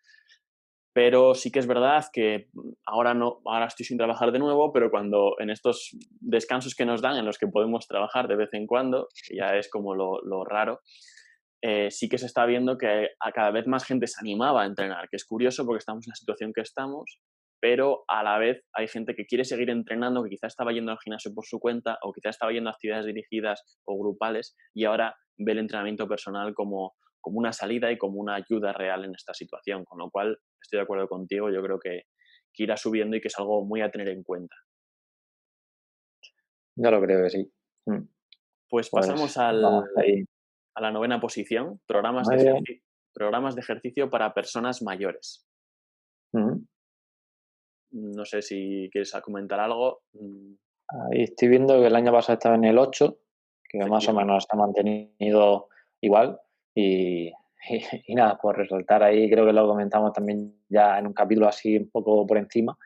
[0.93, 2.47] Pero sí que es verdad que
[2.85, 7.01] ahora no, ahora estoy sin trabajar de nuevo, pero cuando en estos descansos que nos
[7.01, 10.45] dan, en los que podemos trabajar de vez en cuando, ya es como lo, lo
[10.45, 10.79] raro,
[11.61, 14.65] eh, sí que se está viendo que a cada vez más gente se animaba a
[14.65, 17.19] entrenar, que es curioso porque estamos en la situación que estamos,
[17.61, 20.99] pero a la vez hay gente que quiere seguir entrenando, que quizás estaba yendo al
[20.99, 25.15] gimnasio por su cuenta o quizás estaba yendo a actividades dirigidas o grupales y ahora
[25.37, 29.33] ve el entrenamiento personal como, como una salida y como una ayuda real en esta
[29.33, 32.03] situación, con lo cual estoy de acuerdo contigo, yo creo que,
[32.61, 34.53] irá subiendo y que es algo muy a tener en cuenta.
[36.75, 37.49] Ya lo creo que sí.
[37.85, 38.03] Mm.
[38.67, 39.61] Pues, pues pasamos al,
[40.79, 45.45] a la novena posición, programas, de ejercicio, programas de ejercicio para personas mayores.
[46.31, 46.55] Mm.
[47.91, 50.03] No sé si quieres comentar algo.
[50.13, 50.53] Mm.
[51.11, 53.19] Ahí estoy viendo que el año pasado estaba en el 8,
[53.69, 55.67] que más o menos ha mantenido
[55.99, 56.39] igual.
[56.73, 57.31] Y,
[58.07, 61.75] y, nada, por resaltar ahí, creo que lo comentamos también ya en un capítulo así
[61.75, 62.77] un poco por encima,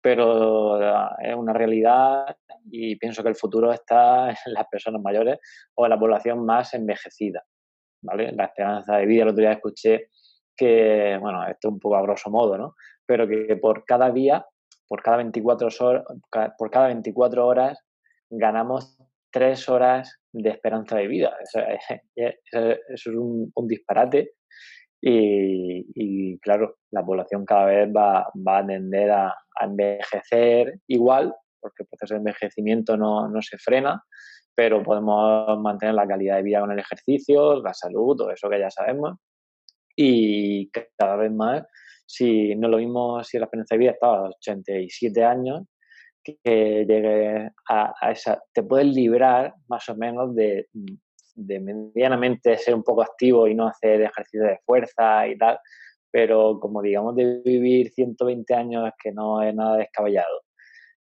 [0.00, 2.36] pero ah, es una realidad
[2.70, 5.38] y pienso que el futuro está en las personas mayores
[5.74, 7.44] o en la población más envejecida.
[8.02, 8.32] ¿vale?
[8.32, 10.08] La esperanza de vida, el otro día escuché
[10.56, 12.74] que, bueno, esto un poco a grosso modo, ¿no?
[13.06, 14.46] Pero que por cada día,
[14.86, 16.04] por cada 24 horas,
[16.58, 17.82] por cada 24 horas
[18.28, 18.98] ganamos
[19.30, 21.36] tres horas de esperanza de vida.
[22.14, 24.34] Eso, es un, disparate
[25.02, 32.14] Y, claro, la población cada vez va, a tender a, envejecer igual, porque el proceso
[32.14, 34.02] de envejecimiento no, no se frena,
[34.54, 38.58] pero podemos mantener la calidad de vida con el ejercicio, la salud, todo eso que
[38.58, 39.18] ya sabemos.
[39.96, 41.62] Y cada vez más,
[42.06, 45.62] si no lo mismo si la experiencia de vida estaba a 87 años,
[46.22, 50.68] que llegue a, esa, te puedes librar más o menos de,
[51.34, 55.58] de medianamente ser un poco activo y no hacer ejercicio de fuerza y tal,
[56.10, 60.42] pero como digamos de vivir 120 años que no es nada descabellado.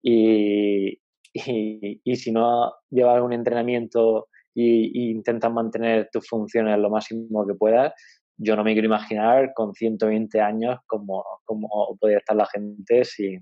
[0.03, 0.99] Y,
[1.33, 7.93] y, si no llevas un entrenamiento e intentas mantener tus funciones lo máximo que puedas,
[8.37, 11.69] yo no me quiero imaginar con 120 años cómo, cómo
[11.99, 13.39] podría estar la gente sin,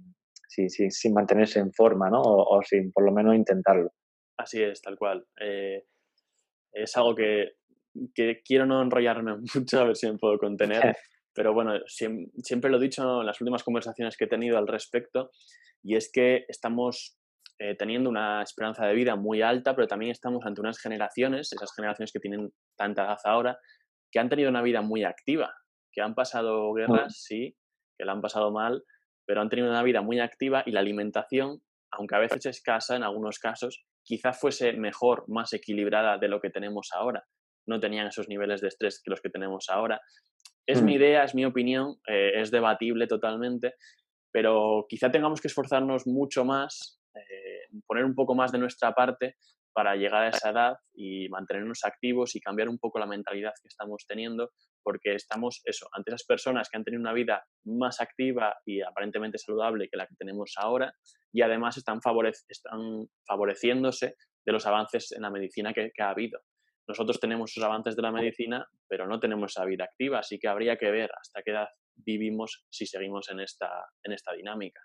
[0.47, 2.21] sin, sin, mantenerse en forma, ¿no?
[2.21, 3.91] O, sin por lo menos intentarlo.
[4.37, 5.25] Así es, tal cual.
[5.39, 5.85] Eh,
[6.71, 7.53] es algo que,
[8.13, 10.95] que, quiero no enrollarme mucho, a ver si me puedo contener.
[11.33, 15.31] Pero bueno, siempre, lo he dicho en las últimas conversaciones que he tenido al respecto,
[15.83, 17.17] y es que estamos
[17.59, 21.73] eh, teniendo una esperanza de vida muy alta, pero también estamos ante unas generaciones, esas
[21.73, 23.59] generaciones que tienen tanta edad ahora,
[24.11, 25.53] que han tenido una vida muy activa,
[25.91, 27.55] que han pasado guerras, sí,
[27.97, 28.83] que la han pasado mal,
[29.25, 31.61] pero han tenido una vida muy activa y la alimentación,
[31.91, 36.49] aunque a veces escasa en algunos casos, quizás fuese mejor, más equilibrada de lo que
[36.49, 37.23] tenemos ahora.
[37.67, 40.01] No tenían esos niveles de estrés que los que tenemos ahora.
[40.67, 40.95] Es mi mm.
[40.95, 43.75] idea, es mi opinión, eh, es debatible totalmente,
[44.33, 49.35] pero quizá tengamos que esforzarnos mucho más, eh, poner un poco más de nuestra parte
[49.73, 53.67] para llegar a esa edad y mantenernos activos y cambiar un poco la mentalidad que
[53.67, 54.51] estamos teniendo,
[54.83, 59.37] porque estamos eso, ante esas personas que han tenido una vida más activa y aparentemente
[59.37, 60.93] saludable que la que tenemos ahora,
[61.31, 61.99] y además están,
[62.47, 64.15] están favoreciéndose
[64.45, 66.39] de los avances en la medicina que, ha habido.
[66.87, 70.47] Nosotros tenemos esos avances de la medicina, pero no tenemos esa vida activa, así que
[70.47, 73.69] habría que ver hasta qué edad vivimos si seguimos en esta,
[74.03, 74.81] en esta dinámica.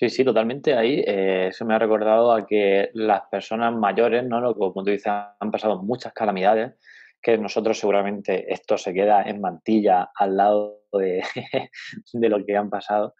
[0.00, 0.74] Sí, sí, totalmente.
[0.74, 4.54] Ahí eh, eso me ha recordado a que las personas mayores, ¿no?
[4.54, 6.72] Como tú dices, han pasado muchas calamidades,
[7.20, 11.22] que nosotros seguramente esto se queda en mantilla al lado de,
[12.14, 13.14] de lo que han pasado.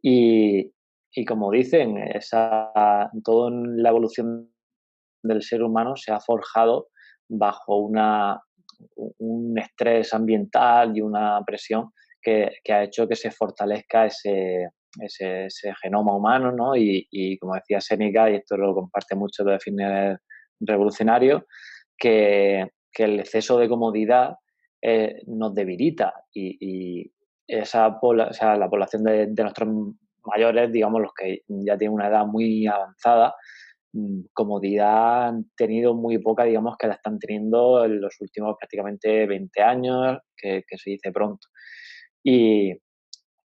[0.00, 0.72] Y,
[1.12, 2.70] y como dicen, esa,
[3.24, 4.52] toda la evolución
[5.24, 6.90] del ser humano se ha forjado
[7.28, 8.40] bajo una,
[9.18, 11.90] un estrés ambiental y una presión
[12.22, 14.68] que, que ha hecho que se fortalezca ese,
[15.00, 16.76] ese, ese genoma humano, ¿no?
[16.76, 20.18] Y, como decía Seneca, y esto lo comparte mucho de fines
[20.60, 21.46] revolucionario,
[21.96, 24.34] que, que, el exceso de comodidad
[24.82, 27.12] eh, nos debilita y,
[27.46, 29.68] esa la población de, de nuestros
[30.24, 33.34] mayores, digamos, los que ya tienen una edad muy avanzada,
[33.92, 39.26] mm, comodidad han tenido muy poca, digamos, que la están teniendo en los últimos prácticamente
[39.26, 41.48] 20 años, que, se dice pronto.
[42.22, 42.72] Y,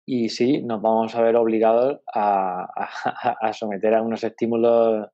[0.07, 2.67] y, sí, nos vamos a ver obligados a,
[3.53, 5.09] someter a unos estímulos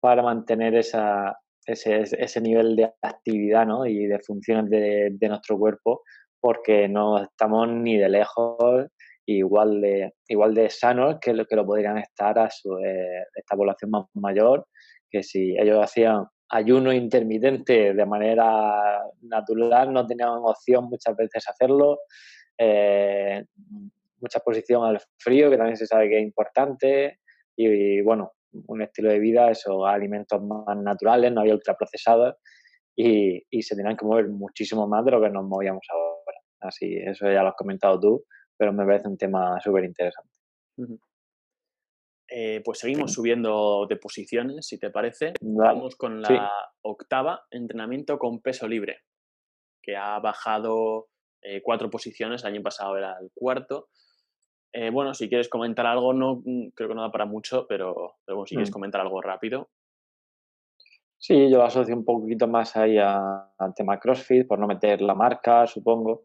[0.00, 3.86] para mantener esa, ese, ese, nivel de actividad ¿no?
[3.86, 6.02] y de funciones de, de nuestro cuerpo,
[6.40, 8.86] porque no estamos ni de lejos
[9.26, 13.56] igual de, igual de sanos que lo que lo podrían estar a su, eh, esta
[13.56, 14.66] población más mayor,
[15.10, 21.98] que si ellos hacían ayuno intermitente de manera natural, no tenían opción muchas veces hacerlo.
[22.58, 23.44] Eh,
[24.24, 27.20] mucha exposición al frío, que también se sabe que es importante,
[27.56, 28.32] y, bueno,
[28.66, 32.36] un estilo de vida, esos alimentos más naturales, no había ultraprocesados,
[32.96, 36.38] y, y se tenían que mover muchísimo más de lo que nos movíamos ahora.
[36.60, 38.24] Así, eso ya lo has comentado tú,
[38.56, 40.32] pero me parece un tema súper interesante.
[42.28, 45.34] Eh, pues seguimos subiendo de posiciones, si te parece.
[45.40, 46.50] Vamos con la
[46.82, 49.02] octava, entrenamiento con peso libre,
[49.82, 51.08] que ha bajado
[51.42, 53.88] eh, cuatro posiciones, el año pasado era el cuarto.
[54.76, 58.16] Eh, bueno, si quieres comentar algo, no mm, creo que no da para mucho, pero,
[58.24, 58.72] pero si quieres mm.
[58.72, 59.70] comentar algo rápido.
[61.16, 65.64] Sí, yo asocio un poquito más ahí al tema CrossFit, por no meter la marca,
[65.68, 66.24] supongo.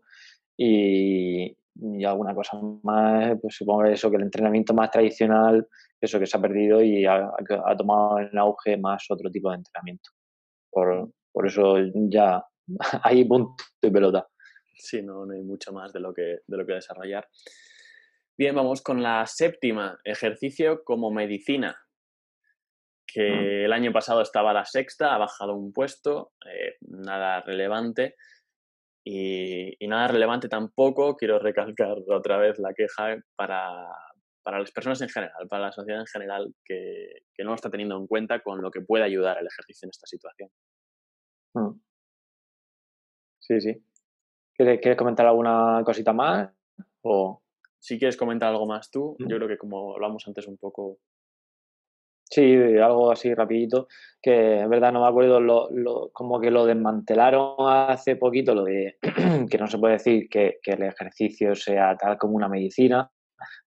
[0.57, 5.67] Y, y alguna cosa más, pues supongo que eso, que el entrenamiento más tradicional,
[6.01, 7.31] eso que se ha perdido y ha,
[7.77, 10.09] tomado en auge más otro tipo de entrenamiento.
[10.71, 11.75] Por, por eso
[12.09, 12.43] ya
[13.03, 14.27] hay punto de pelota.
[14.75, 17.27] Sí, no, no hay mucho más de lo, que, de lo que desarrollar.
[18.39, 21.77] Bien, vamos con la séptima, ejercicio como medicina,
[23.05, 23.65] que mm.
[23.65, 28.15] el año pasado estaba la sexta, ha bajado un puesto, eh, nada relevante.
[29.03, 33.89] Y, nada relevante tampoco, quiero recalcar otra vez la queja para,
[34.41, 37.69] para, las personas en general, para la sociedad en general, que, que, no lo está
[37.69, 40.49] teniendo en cuenta con lo que puede ayudar el ejercicio en esta situación.
[41.55, 41.77] Mm.
[43.39, 43.83] Sí, sí.
[44.53, 46.49] ¿Quieres, comentar alguna cosita más?
[47.01, 47.43] O...
[47.80, 50.97] Si quieres comentar algo más tú, yo creo que como hablamos antes un poco...
[52.32, 53.88] Sí, algo así rapidito,
[54.21, 58.97] que es verdad no me acuerdo, lo, como que lo desmantelaron hace poquito, lo de
[59.49, 63.09] que no se puede decir que, el ejercicio sea tal como una medicina,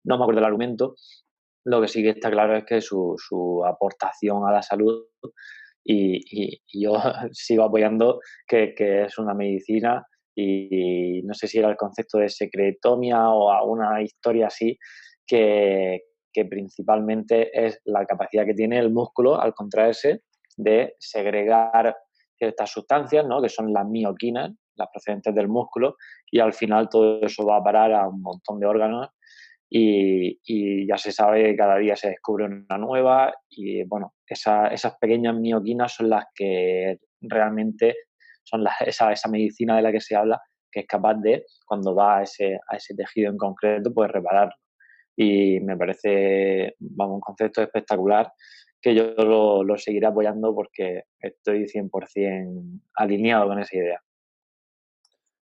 [0.05, 0.95] no me acuerdo el argumento,
[1.65, 5.07] lo que sí que está claro es que su, su aportación a la salud
[5.85, 6.93] y, yo
[7.33, 10.07] sigo apoyando que, es una medicina
[10.41, 14.79] y, no sé si era el concepto de secretomia o alguna historia así
[15.27, 16.01] que,
[16.49, 20.23] principalmente es la capacidad que tiene el músculo al contraerse
[20.57, 21.95] de segregar
[22.39, 23.43] ciertas sustancias, ¿no?
[23.43, 25.97] que son las mioquinas, las procedentes del músculo,
[26.31, 29.09] y al final todo eso va a parar a un montón de órganos
[29.69, 35.35] y, ya se sabe que cada día se descubre una nueva y bueno, esas pequeñas
[35.35, 37.97] mioquinas son las que realmente
[38.51, 40.41] son esa, esa, medicina de la que se habla
[40.71, 44.55] que es capaz de, cuando va a ese, a ese tejido en concreto, pues repararlo.
[45.17, 48.33] Y me parece, vamos, un concepto espectacular
[48.81, 54.03] que yo lo, lo seguiré apoyando porque estoy 100% alineado con esa idea.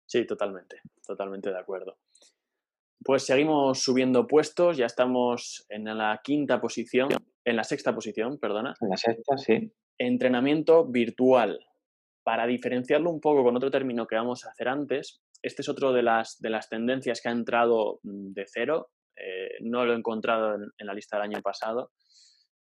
[0.06, 1.98] Sí, totalmente, totalmente de acuerdo.
[3.04, 7.10] Pues seguimos subiendo puestos, ya estamos en la quinta posición,
[7.44, 8.74] en la sexta posición, perdona.
[8.80, 9.72] En la sexta, sí.
[9.98, 11.60] Entrenamiento virtual.
[12.28, 15.94] Para diferenciarlo un poco con otro término que vamos a hacer antes, este es otro
[15.94, 18.90] de las, de las tendencias que ha entrado mm, de cero.
[19.16, 21.90] Eh, no lo he encontrado en, la lista del año pasado.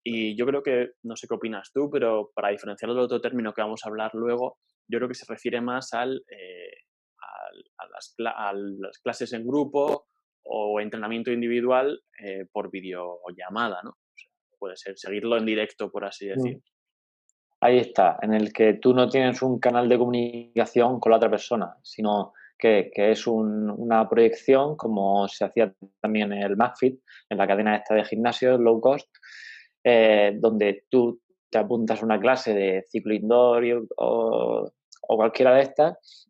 [0.02, 3.54] Y yo creo que, no sé qué opinas tú, pero para diferenciarlo del otro término
[3.54, 4.58] que vamos a hablar luego,
[4.88, 6.72] yo creo que se refiere más al, eh,
[7.78, 10.06] a, las, a, las, clases en grupo
[10.42, 13.96] o entrenamiento individual eh, por videollamada, ¿no?
[14.58, 16.28] puede ser seguirlo en directo, por así mm.
[16.34, 16.62] decir.
[17.64, 21.30] Ahí está, en el que tú no tienes un canal de comunicación con la otra
[21.30, 27.00] persona, sino que, es una proyección, como se hacía también en el McFit,
[27.30, 29.08] en la cadena esta de gimnasio low cost,
[29.84, 33.62] eh, donde tú te apuntas a una clase de ciclo indoor
[33.96, 34.68] o,
[35.02, 36.28] o cualquiera de estas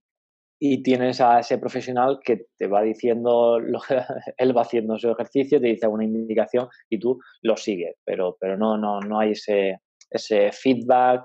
[0.59, 3.81] y tienes a ese profesional que te va diciendo, lo,
[4.37, 8.59] él va haciendo su ejercicio, te dice una indicación y tú lo sigues, pero, pero
[8.59, 9.79] no, no, no hay ese,
[10.15, 11.25] ese feedback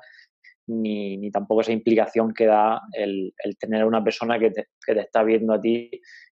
[0.68, 4.94] ni, ni tampoco esa implicación que da el, el tener una persona que te, que
[4.94, 5.90] te, está viendo a ti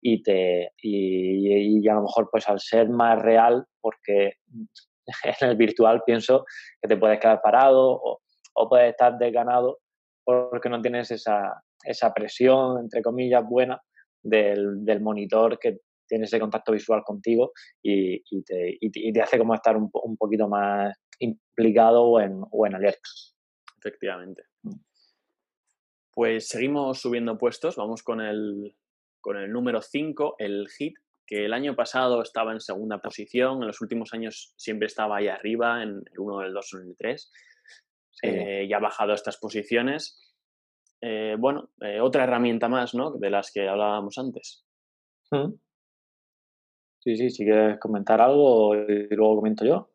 [0.01, 4.33] y, te, y, y, a lo mejor pues al ser más real, porque
[5.41, 6.45] en el virtual pienso
[6.81, 8.21] que te puedes quedar parado o,
[8.53, 9.79] o puedes estar desganado
[10.23, 13.81] porque no tienes esa, esa presión, entre comillas, buena
[14.21, 15.79] del, del monitor que
[16.09, 20.17] tiene ese contacto visual contigo y, y, te, y, te, hace como estar un, un
[20.17, 23.09] poquito más implicado o en, o en alerta.
[23.77, 24.43] Efectivamente.
[26.11, 28.75] Pues seguimos subiendo puestos, vamos con el,
[29.21, 30.95] con el número 5, el HIT,
[31.25, 35.27] que el año pasado estaba en segunda posición, en los últimos años siempre estaba ahí
[35.27, 37.31] arriba, en el 1, el 2 o el 3,
[38.23, 40.29] eh, y ha bajado estas posiciones
[41.01, 43.11] eh, bueno, eh, otra herramienta más, ¿no?
[43.11, 44.65] De las que hablábamos antes.
[45.31, 45.53] Mm.
[46.99, 49.89] Sí, sí, si quieres comentar algo y luego comento yo.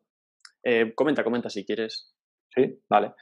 [0.63, 2.15] Eh, comenta, comenta si quieres.
[2.49, 3.13] Sí, vale.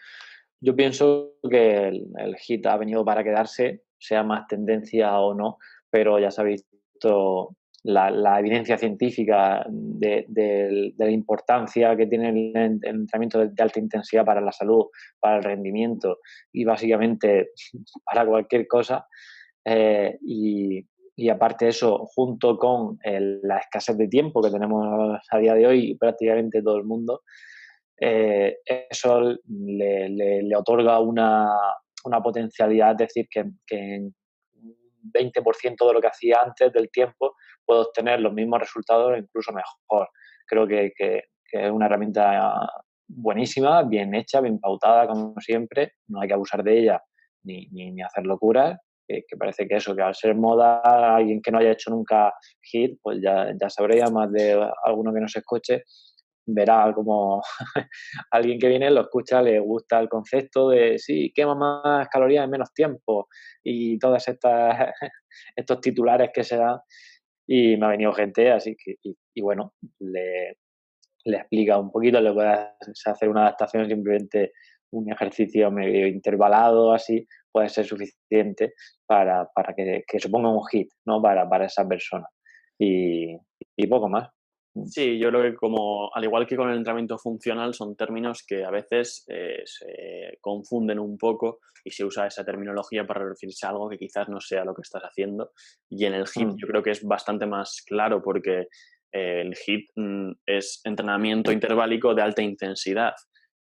[0.62, 5.58] Yo pienso que el, el, hit ha venido para quedarse, sea más tendencia o no,
[5.90, 13.40] pero ya se ha visto la, evidencia científica de, la importancia que tiene el, entrenamiento
[13.40, 14.86] de, alta intensidad para la salud,
[15.20, 16.20] para el rendimiento
[16.52, 17.52] y básicamente
[18.06, 19.06] para cualquier cosa.
[19.66, 20.86] Eh, y,
[21.30, 25.96] aparte de eso, junto con la escasez de tiempo que tenemos a día de hoy
[25.98, 27.22] prácticamente todo el mundo,
[28.00, 28.58] eh,
[28.90, 31.50] eso le, otorga una,
[32.24, 34.16] potencialidad, es decir, que, que en
[35.04, 37.36] 20% de lo que hacía antes del tiempo,
[37.66, 40.10] puedo obtener los mismos resultados incluso mejor.
[40.46, 40.94] Creo que,
[41.52, 42.68] es una herramienta
[43.08, 45.94] buenísima, bien hecha, bien pautada, como siempre.
[46.08, 47.04] No hay que abusar de ella
[47.44, 48.80] ni, ni, hacer locuras.
[49.08, 50.82] Que, parece que eso, que al ser moda,
[51.16, 54.54] alguien que no haya hecho nunca hit, pues ya, ya sabría más de
[54.86, 55.84] alguno que no se escuche,
[56.46, 57.42] verá como
[58.32, 62.52] alguien que viene lo escucha, le gusta el concepto de sí, quema más calorías en
[62.52, 63.28] menos tiempo
[63.64, 64.90] y todas estas
[65.56, 66.80] estos titulares que se dan.
[67.48, 70.58] Y me ha venido gente así que y, bueno le,
[71.26, 72.70] le, explica un poquito le puede
[73.06, 74.54] hacer una adaptación simplemente
[74.94, 78.74] un ejercicio medio intervalado así puede ser suficiente
[79.06, 82.28] para, para que, que suponga un hit no para, para esa persona
[82.80, 83.36] y,
[83.76, 84.30] y poco más.
[84.86, 88.64] Sí, yo creo que como, al igual que con el entrenamiento funcional, son términos que
[88.66, 93.70] a veces eh, se confunden un poco y se usa esa terminología para referirse a
[93.70, 95.52] algo que quizás no sea lo que estás haciendo.
[95.90, 96.56] Y en el HIT Mm.
[96.58, 98.68] yo creo que es bastante más claro porque
[99.12, 103.14] eh, el HIT mm, es entrenamiento interválico de alta intensidad.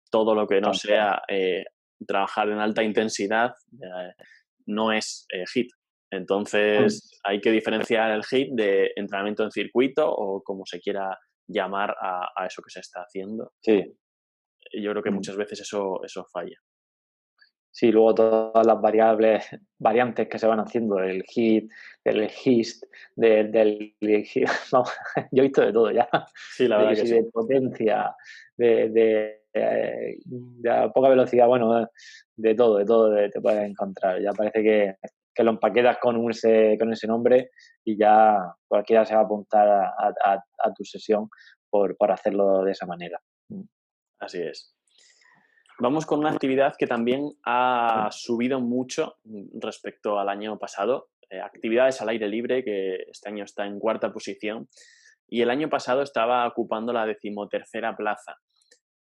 [0.09, 1.65] Todo lo que no sea eh,
[2.05, 4.13] trabajar en alta intensidad eh,
[4.67, 5.69] no es eh, HIT.
[6.11, 11.95] Entonces hay que diferenciar el HIT de entrenamiento en circuito o como se quiera llamar
[12.01, 13.51] a, a eso que se está haciendo.
[13.61, 13.83] Sí,
[14.73, 15.15] yo creo que Mm.
[15.15, 16.57] muchas veces eso, eso falla.
[17.71, 19.45] sí, luego todas las variables,
[19.77, 21.69] variantes que se van haciendo del HIT,
[22.03, 22.83] del HIST,
[23.15, 23.95] del, del,
[24.71, 24.91] vamos,
[25.31, 26.09] yo he visto de todo ya.
[26.55, 27.13] Sí, la de, verdad que si sí.
[27.15, 28.15] de potencia,
[28.57, 30.17] de, de, eh,
[30.71, 31.87] a poca velocidad, bueno,
[32.35, 34.21] de todo, de todo te puedes encontrar.
[34.21, 34.95] Ya parece que,
[35.33, 36.31] que lo empaquetas con un-
[36.79, 37.51] con ese nombre
[37.83, 38.37] y ya
[38.67, 39.93] cualquiera se va a apuntar a,
[40.25, 41.29] a- tu sesión
[41.69, 43.19] por, por hacerlo de esa manera.
[44.19, 44.73] Así es.
[45.79, 49.17] Vamos con una actividad que también ha subido mucho
[49.61, 51.09] respecto al año pasado.
[51.29, 54.67] Eh, actividades al aire libre, que este año está en cuarta posición.
[55.29, 58.37] Y el año pasado estaba ocupando la decimotercera plaza.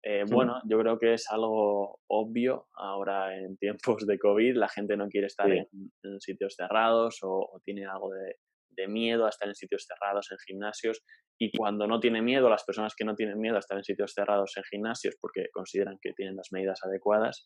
[0.07, 4.57] Eh, bueno, yo creo que es algo obvio ahora en tiempos de COVID.
[4.57, 5.57] La gente no quiere estar Sí.
[5.59, 5.67] en,
[6.03, 8.35] en sitios cerrados o, o tiene algo de,
[8.77, 11.03] de miedo a estar en sitios cerrados, en gimnasios.
[11.41, 14.13] Y cuando no tiene miedo, las personas que no tienen miedo a estar en sitios
[14.15, 17.45] cerrados, en gimnasios, porque consideran que tienen las medidas adecuadas,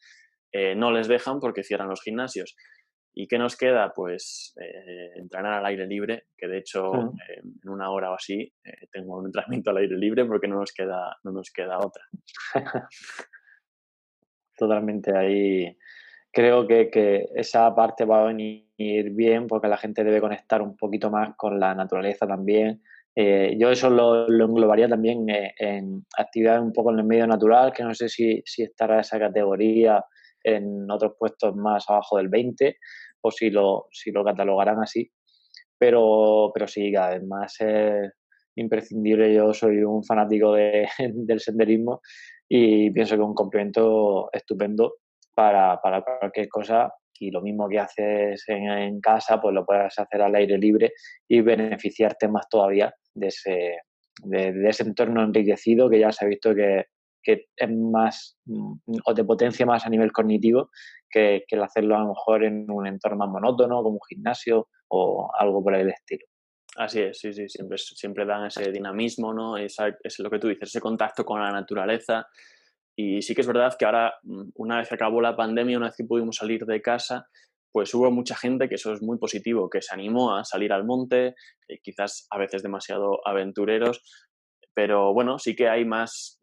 [0.53, 2.57] eh, no les dejan porque cierran los gimnasios.
[3.21, 3.93] ¿Y qué nos queda?
[3.93, 8.43] Pues eh, entrenar al aire libre, que de hecho eh, en una hora o así
[8.62, 12.05] eh, tengo un entrenamiento al aire libre porque no nos queda, no nos queda otra.
[14.57, 15.77] Totalmente ahí.
[16.31, 20.77] Creo que, que esa parte va a venir bien porque la gente debe conectar un
[20.77, 22.81] poquito más con la naturaleza también.
[23.16, 27.27] Eh, yo eso lo, lo englobaría también eh, en actividades un poco en el medio
[27.27, 30.05] natural, que no sé si, si estará esa categoría
[30.57, 32.77] en otros puestos más abajo del 20
[33.23, 35.11] o si lo, si lo catalogarán así.
[35.79, 38.13] Pero, pero sí, además es
[38.57, 39.33] imprescindible.
[39.33, 42.01] Yo soy un fanático de, del senderismo
[42.49, 44.97] y pienso que es un complemento estupendo
[45.35, 50.23] para, para cualquier cosa y lo mismo que haces en, casa, pues lo puedes hacer
[50.23, 50.93] al aire libre
[51.29, 53.77] y beneficiarte más todavía de ese,
[54.23, 56.85] de ese entorno enriquecido que ya se ha visto que,
[57.29, 58.39] que, es más
[59.05, 60.70] o te potencia más a nivel cognitivo
[61.11, 64.68] que, que el hacerlo a lo mejor en un entorno más monótono, como un gimnasio
[64.89, 66.24] o algo por el estilo.
[66.76, 69.59] Así es, sí, sí, siempre, siempre dan ese dinamismo, ¿no?
[69.59, 72.26] Esa, es lo que tú dices, ese contacto con la naturaleza.
[72.97, 74.14] Y sí que es verdad que ahora,
[74.55, 77.26] una vez que acabó la pandemia, una vez que pudimos salir de casa,
[77.72, 80.85] pues hubo mucha gente, que eso es muy positivo, que se animó a salir al
[80.85, 81.35] monte,
[81.68, 84.03] eh, quizás a veces demasiado aventureros,
[84.79, 86.39] pero bueno, sí que hay más,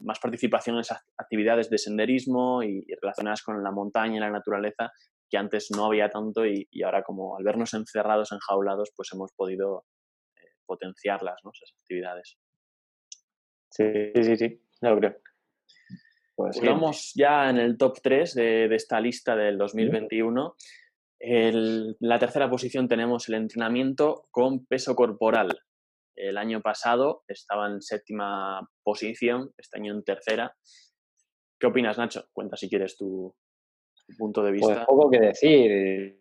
[0.00, 4.30] más participación en esas actividades de senderismo y, y, relacionadas con la montaña y la
[4.30, 4.90] naturaleza
[5.28, 9.34] que antes no había tanto y, y ahora como al vernos encerrados, enjaulados, pues hemos
[9.34, 9.84] podido
[10.34, 11.50] eh, potenciarlas, ¿no?
[11.50, 12.38] esas actividades.
[13.68, 15.16] Sí, sí, sí, yo lo creo.
[16.34, 20.56] Pues vamos ya en el top 3 de, de esta lista del 2021.
[21.18, 25.50] El, la tercera posición tenemos el entrenamiento con peso corporal.
[26.28, 30.54] El año pasado estaba en séptima posición, este año en tercera.
[31.60, 32.24] ¿Qué opinas, Nacho?
[32.32, 33.34] Cuenta si quieres tu,
[34.06, 34.74] tu punto de vista.
[34.74, 36.20] Pues poco que decir.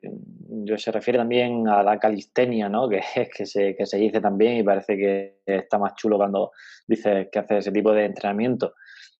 [0.65, 2.89] Yo se refiere también a la calistenia, ¿no?
[3.15, 6.51] Que, que, se, que se dice también y parece que está más chulo cuando
[6.87, 8.73] dices que hace ese tipo de entrenamiento.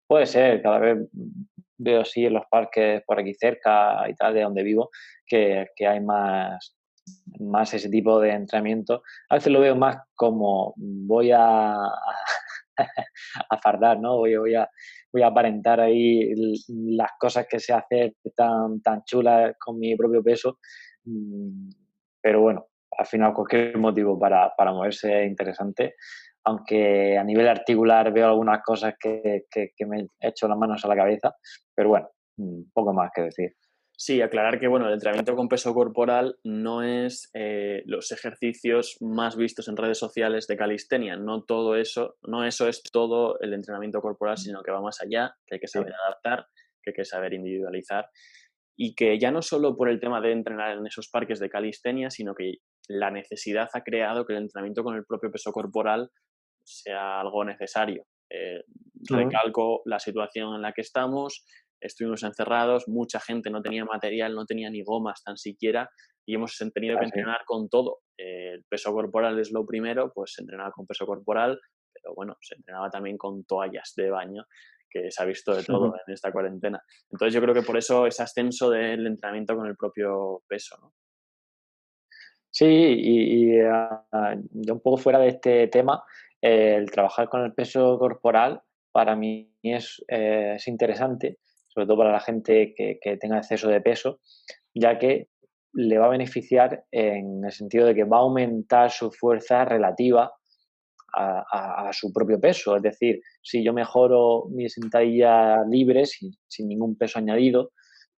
[0.05, 0.97] Puede ser, cada vez
[1.77, 4.89] veo así en los parques por aquí cerca y tal, de donde vivo,
[5.25, 6.75] que, que hay más,
[7.39, 9.03] más ese tipo de entrenamiento.
[9.29, 11.89] A veces lo veo más como voy a, a
[13.63, 14.17] fardar, ¿no?
[14.17, 14.69] Voy, voy, a,
[15.11, 16.33] voy a aparentar ahí
[16.67, 20.59] las cosas que sé hacer tan, tan chulas con mi propio peso.
[21.05, 21.69] Mm,
[22.21, 25.95] Pero bueno, al final cualquier motivo para, para moverse es interesante
[26.45, 30.83] aunque a nivel articular veo algunas cosas que, que, que, me he hecho las manos
[30.83, 31.33] a la cabeza,
[31.73, 33.55] pero bueno, un poco más que decir.
[33.95, 39.35] Sí, aclarar que bueno, el entrenamiento con peso corporal no es eh, los ejercicios más
[39.37, 44.01] vistos en redes sociales de calistenia, no todo eso, no eso es todo el entrenamiento
[44.01, 45.95] corporal, sino que va más allá, que hay que saber sí.
[46.05, 46.47] adaptar,
[46.81, 48.09] que hay que saber individualizar
[48.75, 52.09] y que ya no solo por el tema de entrenar en esos parques de calistenia,
[52.09, 52.55] sino que
[52.87, 56.09] la necesidad ha creado que el entrenamiento con el propio peso corporal
[56.65, 58.05] sea algo necesario.
[58.29, 59.25] Eh, uh -huh.
[59.25, 61.45] Recalco la situación en la que estamos,
[61.84, 65.89] estuvimos encerrados, mucha gente no tenía material, no tenía ni gomas tan siquiera
[66.25, 67.99] y hemos tenido que entrenar con todo.
[68.17, 71.59] Eh, el peso corporal es lo primero, pues entrenar con peso corporal,
[71.93, 74.45] pero bueno, se entrenaba también con toallas de baño,
[74.89, 76.81] que se ha visto de todo en esta cuarentena.
[77.11, 80.93] Entonces yo creo que por eso ese ascenso del entrenamiento con el propio peso, ¿no?
[82.55, 86.03] Sí, y, ah, un poco fuera de este tema,
[86.39, 88.61] el trabajar con el peso corporal
[88.91, 91.39] para mí es, eh, es interesante,
[91.74, 94.19] sobre todo para la gente que, que, tenga exceso de peso,
[94.74, 95.30] ya que
[95.74, 100.32] le va a beneficiar en el sentido de que va a aumentar su fuerza relativa
[101.15, 102.76] a, su propio peso.
[102.76, 107.71] Es decir, si yo mejoro mi sentadilla libre sin, sin ningún peso añadido,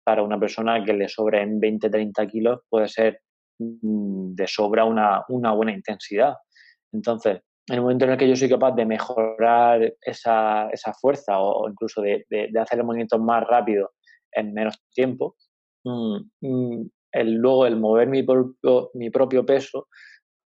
[0.04, 3.22] para una persona que le sobren 20-30 kilos puede ser
[3.60, 6.36] mm, de sobra una, una, buena intensidad.
[6.94, 11.40] Entonces, en el momento en el que yo soy capaz de mejorar esa, esa fuerza
[11.40, 13.92] o, incluso de, de, hacer el movimiento más rápido
[14.32, 15.36] en menos tiempo,
[15.84, 16.90] mm, mm,
[17.24, 19.88] luego el mover mi propio, mi propio peso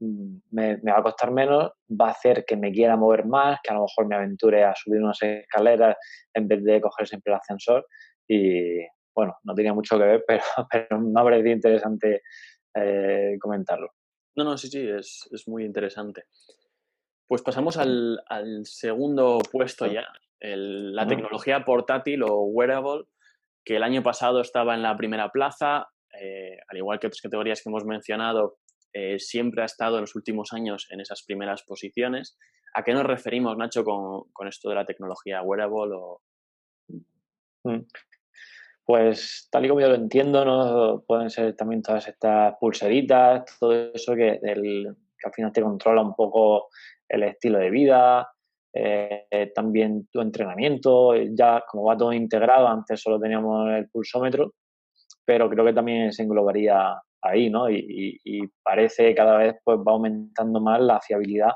[0.02, 3.72] mm, me, va a costar menos, va a hacer que me quiera mover más, que
[3.72, 5.96] a lo mejor me aventure a subir unas escaleras
[6.34, 7.86] en vez de coger siempre el ascensor.
[8.28, 8.80] Y
[9.16, 12.24] bueno, no tenía mucho que ver, pero, pero me ha parecido interesante
[12.76, 13.92] eh, comentarlo.
[14.36, 16.24] No, no, sí, sí, es, es muy interesante.
[17.28, 20.06] Pues pasamos al, al segundo puesto ya,
[20.40, 23.06] el, la tecnología portátil o wearable,
[23.64, 25.88] que el año pasado estaba en la primera plaza,
[26.20, 28.58] eh, al igual que otras categorías que hemos mencionado,
[28.94, 32.38] eh, siempre ha estado en los últimos años en esas primeras posiciones.
[32.74, 35.96] ¿A qué nos referimos, Nacho, con, esto de la tecnología wearable?
[35.96, 36.22] O...
[37.64, 37.82] Mm.
[38.86, 41.04] Pues tal y como yo lo entiendo, ¿no?
[41.08, 46.68] pueden ser también todas estas pulseritas, todo eso que, al final te controla un poco
[47.10, 48.28] el estilo de vida,
[48.78, 54.54] eh, también tu entrenamiento, ya como va todo integrado, antes solo teníamos el pulsómetro,
[55.26, 57.70] pero creo que también se englobaría ahí, ¿no?
[57.70, 58.20] Y,
[58.64, 61.52] parece que cada vez pues, va aumentando más la fiabilidad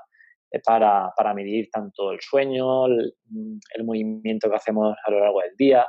[0.52, 3.14] eh, para, para medir tanto el sueño, el,
[3.84, 5.86] movimiento que hacemos a lo largo del día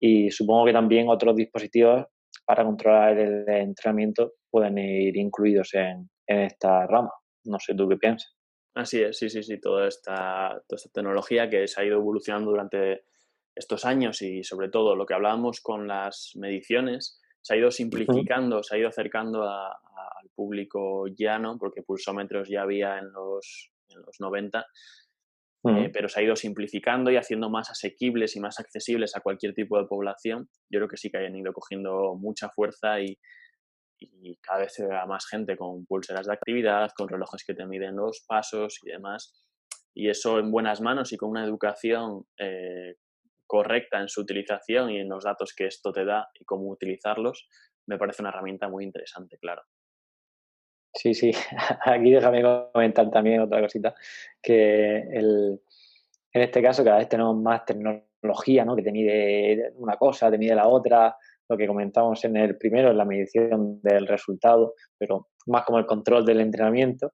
[0.00, 2.06] y supongo que también otros dispositivos
[2.46, 7.12] para controlar el entrenamiento pueden ir incluidos en, en esta rama.
[7.44, 8.39] No sé tú qué piensas.
[8.74, 12.50] Así es, sí, sí, sí, toda esta, toda esta tecnología que se ha ido evolucionando
[12.50, 13.04] durante
[13.54, 18.62] estos años y sobre todo lo que hablábamos con las mediciones, se ha ido simplificando,
[18.62, 24.20] se ha ido acercando al público llano, porque pulsómetros ya había en los, en los
[24.20, 24.66] 90,
[25.64, 29.52] eh, pero se ha ido simplificando y haciendo más asequibles y más accesibles a cualquier
[29.54, 30.48] tipo de población.
[30.70, 33.18] Yo creo que sí que hayan ido cogiendo mucha fuerza y,
[34.00, 37.66] y cada vez se ve más gente con pulseras de actividad, con relojes que te
[37.66, 39.32] miden los pasos y demás.
[39.94, 42.96] Y eso en buenas manos y con una educación eh,
[43.46, 47.48] correcta en su utilización y en los datos que esto te da y cómo utilizarlos,
[47.86, 49.62] me parece una herramienta muy interesante, claro.
[50.94, 51.32] Sí, sí.
[51.84, 52.42] Aquí déjame
[52.72, 53.94] comentar también otra cosita,
[54.40, 55.60] que el,
[56.32, 58.76] en este caso cada vez tenemos más tecnología, ¿no?
[58.76, 61.16] Que te mide una cosa, te mide la otra,
[61.50, 65.86] lo que comentamos en el primero, en la medición del resultado, pero más como el
[65.86, 67.12] control del entrenamiento.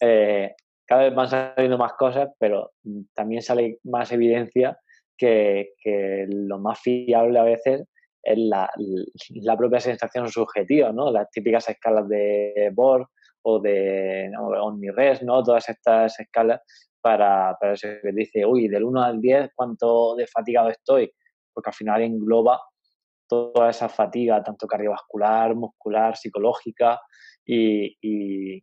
[0.00, 2.72] Eh, cada vez van saliendo más cosas, pero
[3.14, 4.76] también sale más evidencia
[5.16, 5.72] que,
[6.28, 7.84] lo más fiable a veces
[8.22, 8.68] es la,
[9.42, 11.12] la, propia sensación subjetiva, ¿no?
[11.12, 13.06] Las típicas escalas de Borg
[13.42, 14.48] o de ¿no?
[14.48, 15.44] OmniRes, ¿no?
[15.44, 16.60] Todas estas escalas
[17.00, 21.12] para, para eso que dice, uy, del 1 al 10, ¿cuánto de fatigado estoy?
[21.54, 22.60] Porque al final engloba
[23.28, 27.00] toda esa fatiga, tanto cardiovascular, muscular, psicológica,
[27.44, 28.62] y,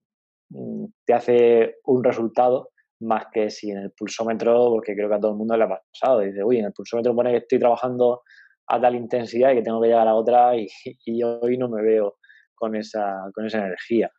[0.49, 2.69] mm, te hace un resultado
[3.01, 5.67] más que si en el pulsómetro, porque creo que a todo el mundo le ha
[5.67, 8.21] pasado, dice, uy, en el pulsómetro pone que estoy trabajando
[8.67, 10.67] a tal intensidad y que tengo que llegar a otra y,
[11.05, 12.15] y hoy no me veo
[12.55, 14.09] con esa, con esa energía.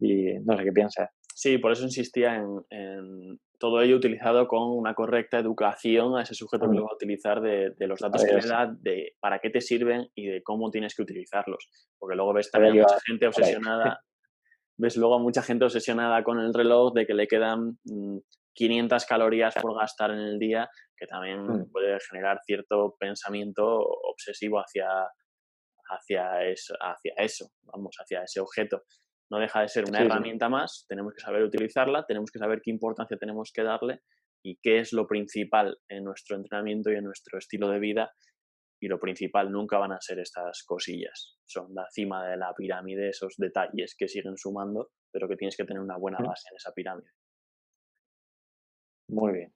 [0.00, 1.08] Y no sé qué piensas.
[1.38, 6.66] Sí, por eso insistía en, todo ello utilizado con una correcta educación a ese sujeto
[6.66, 9.60] que lo va a utilizar de, los datos que le da, de para qué te
[9.60, 11.68] sirven y de cómo tienes que utilizarlos.
[11.98, 14.00] Porque luego ves también mucha gente obsesionada
[14.78, 17.78] ves luego a mucha gente obsesionada con el reloj de que le quedan
[18.54, 24.58] 500 mm, calorías por gastar en el día, que también puede generar cierto pensamiento obsesivo
[24.58, 24.88] hacia,
[25.90, 28.84] hacia, eso, hacia eso, vamos, hacia ese objeto.
[29.30, 32.70] No deja de ser una herramienta más, tenemos que saber utilizarla, tenemos que saber qué
[32.70, 34.02] importancia tenemos que darle
[34.44, 38.12] y qué es lo principal en nuestro entrenamiento y en nuestro estilo de vida
[38.80, 41.38] y lo principal nunca van a ser estas cosillas.
[41.46, 45.64] Son la cima de la pirámide, esos detalles que siguen sumando, pero que tienes que
[45.64, 47.10] tener una buena base en esa pirámide.
[49.08, 49.54] Muy bien.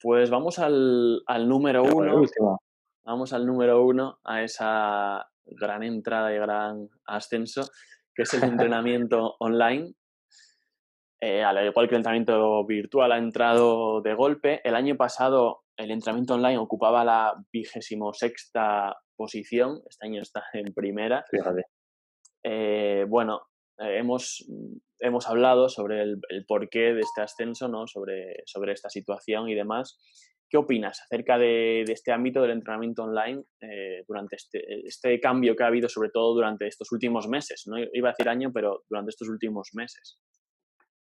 [0.00, 2.22] Pues vamos al, número uno.
[3.04, 7.62] Vamos al número uno, a esa gran entrada y gran ascenso,
[8.20, 8.42] que es el
[8.74, 9.94] entrenamiento online.
[11.22, 14.60] eh, al igual que el entrenamiento virtual ha entrado de golpe.
[14.62, 20.74] El año pasado el entrenamiento online ocupaba la vigésimo sexta posición, este año está en
[20.74, 21.24] primera.
[21.30, 21.64] Fíjate.
[22.42, 23.40] Eh, bueno,
[23.78, 24.46] eh, hemos,
[24.98, 27.86] hemos hablado sobre el, porqué de este ascenso, ¿no?
[27.86, 29.98] sobre, sobre esta situación y demás.
[30.50, 35.62] ¿Qué opinas acerca de, este ámbito del entrenamiento online eh, durante este, este, cambio que
[35.62, 37.62] ha habido, sobre todo durante estos últimos meses?
[37.66, 40.18] No iba a decir año, pero durante estos últimos meses.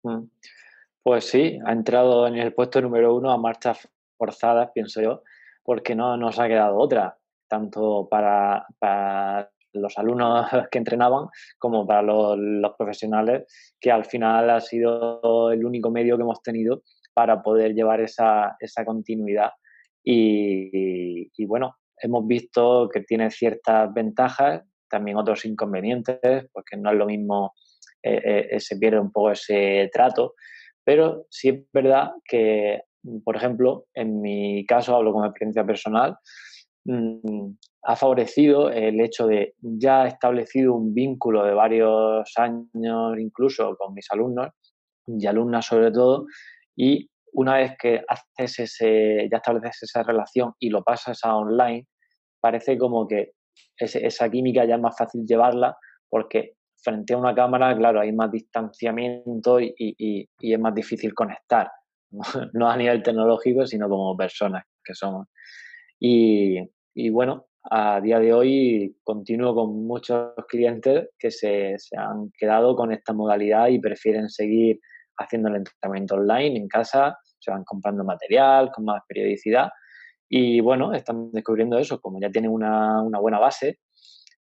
[0.03, 0.23] Mm.
[1.03, 5.23] Pues sí, ha entrado en el puesto número uno a marchas forzadas, pienso yo,
[5.63, 8.67] porque no nos ha quedado otra, tanto para,
[9.77, 11.27] los alumnos que entrenaban
[11.59, 13.45] como para los, profesionales,
[13.81, 16.83] que al final ha sido el único medio que hemos tenido
[17.15, 19.51] para poder llevar esa, continuidad.
[20.05, 27.07] Y, bueno, hemos visto que tiene ciertas ventajas, también otros inconvenientes, porque no es lo
[27.07, 27.55] mismo,
[28.03, 30.35] eh, eh, se pierde un poco ese trato,
[30.85, 32.83] pero sí es verdad que,
[33.25, 36.17] por ejemplo, en mi caso, hablo con experiencia personal,
[36.87, 43.95] mm, ha favorecido el hecho de ya establecido un vínculo de varios años incluso con
[43.95, 44.49] mis alumnos
[45.07, 46.27] y alumnas sobre todo,
[46.75, 51.87] y una vez que haces ese, ya estableces esa relación y lo pasas a online,
[52.41, 53.33] parece como que
[53.79, 55.77] esa química ya es más fácil llevarla
[56.09, 61.71] porque frente a una cámara, claro, hay más distanciamiento y, es más difícil conectar,
[62.55, 65.29] no a nivel tecnológico, sino como personas que somos.
[65.99, 66.59] Y,
[66.99, 72.75] y bueno, a día de hoy continúo con muchos clientes que se, se, han quedado
[72.75, 74.81] con esta modalidad y prefieren seguir
[75.19, 79.69] haciendo el entrenamiento online en casa, se van comprando material con más periodicidad
[80.27, 83.81] y bueno, están descubriendo eso, como ya tienen una, una buena base,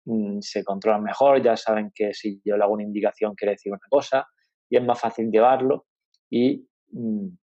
[0.06, 3.70] mm, se controlan mejor, ya saben que si yo le hago una indicación quiere decir
[3.70, 4.26] una cosa
[4.70, 5.84] y es más fácil llevarlo
[6.30, 6.66] y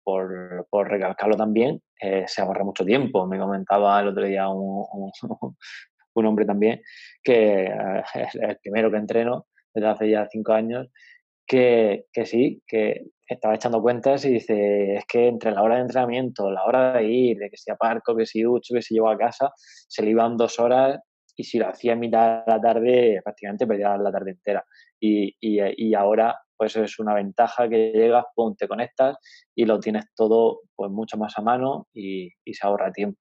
[0.03, 3.25] por, por recalcarlo también, eh, se ahorra mucho tiempo.
[3.27, 5.11] Me comentaba el otro día un, un,
[6.25, 6.81] hombre también,
[7.23, 10.87] que eh, es el primero que entreno desde hace ya cinco años,
[11.47, 15.81] que, que, sí, que estaba echando cuentas y dice, es que entre la hora de
[15.81, 19.09] entrenamiento, la hora de ir, de que si aparco, que si ducho, que si llego
[19.09, 20.99] a casa, se le iban dos horas
[21.35, 24.63] y si lo hacía en mitad de la tarde, prácticamente perdía la tarde entera.
[24.99, 29.17] Y, y ahora pues es una ventaja que llegas, pum, te conectas
[29.53, 33.19] y lo tienes todo pues mucho más a mano y, se ahorra tiempo.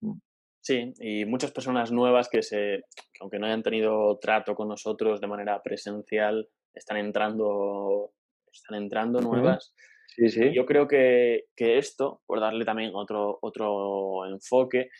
[0.00, 0.18] Mm.
[0.60, 2.82] Sí, y muchas personas nuevas que, se,
[3.20, 8.14] aunque no hayan tenido trato con nosotros de manera presencial, están entrando,
[8.52, 9.72] están entrando nuevas.
[10.08, 10.52] Sí, sí.
[10.52, 14.90] yo creo que, que, esto, por darle también otro, otro enfoque,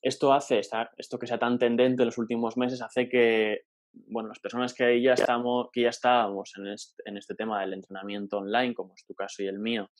[0.00, 0.60] esto hace,
[0.96, 3.62] esto que sea tan tendente en los últimos meses, hace que
[3.92, 7.74] bueno, las personas que ya estamos, que ya estábamos en este, en este tema del
[7.74, 9.90] entrenamiento online, como es tu caso y el mío,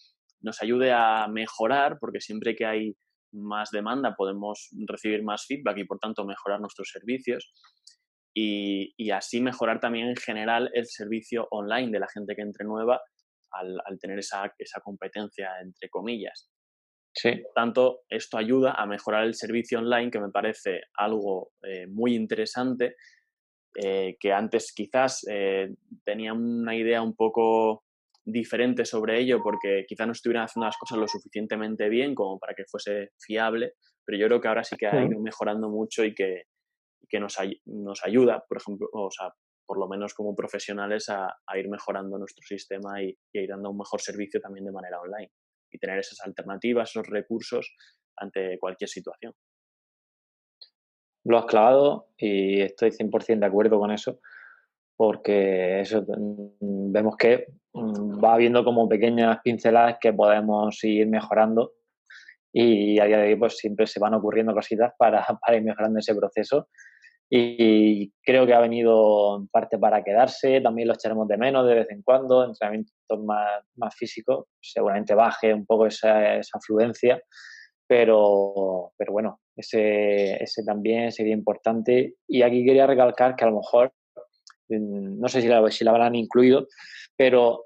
[0.41, 2.95] nos ayude a mejorar, porque siempre que hay
[3.33, 7.53] más demanda podemos recibir más feedback y por tanto mejorar nuestros servicios
[8.35, 12.65] y, y así mejorar también en general el servicio online de la gente que entre
[12.65, 13.01] nueva
[13.53, 16.51] al, al tener esa, esa, competencia entre comillas.
[17.13, 17.37] Sí.
[17.37, 22.15] Por tanto, esto ayuda a mejorar el servicio online que me parece algo eh, muy
[22.15, 22.95] interesante
[23.75, 27.85] eh, que antes quizás eh, tenía una idea un poco
[28.25, 32.55] diferente sobre ello porque quizás no estuvieran haciendo las cosas lo suficientemente bien como para
[32.55, 36.15] que fuese fiable, pero yo creo que ahora sí que ha ido mejorando mucho y
[36.15, 36.45] que,
[37.09, 39.33] que nos, nos, ayuda, por ejemplo, o sea,
[39.65, 43.49] por lo menos como profesionales, a, a ir mejorando nuestro sistema y, y, a ir
[43.49, 45.31] dando un mejor servicio también de manera online
[45.71, 47.73] y tener esas alternativas, esos recursos
[48.17, 49.33] ante cualquier situación
[51.25, 54.19] lo has clavado y estoy 100% de acuerdo con eso,
[54.97, 61.73] porque eso mm, vemos que mm, va habiendo como pequeñas pinceladas que podemos ir mejorando
[62.53, 65.99] y a día de hoy pues siempre se van ocurriendo cositas para, para ir mejorando
[65.99, 66.69] ese proceso.
[67.33, 71.77] Y creo que ha venido en parte para quedarse, también lo echaremos de menos de
[71.77, 77.23] vez en cuando, entrenamientos más, más físicos, seguramente baje un poco esa, esa afluencia,
[77.91, 82.15] pero, pero bueno, ese, ese también sería importante.
[82.29, 83.93] Y aquí quería recalcar que a lo mejor,
[84.69, 86.69] mm, no sé si la, si la habrán incluido,
[87.17, 87.65] pero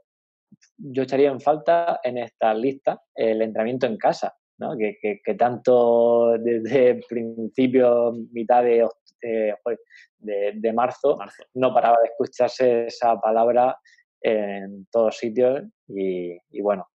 [0.79, 4.75] yo echaría en falta en esta lista el entrenamiento en casa, ¿no?
[4.79, 8.89] que, que, tanto desde principio, mitad de,
[9.21, 13.77] de, de marzo, marzo, no paraba de escucharse esa palabra
[14.23, 16.87] en todos sitios y, y bueno,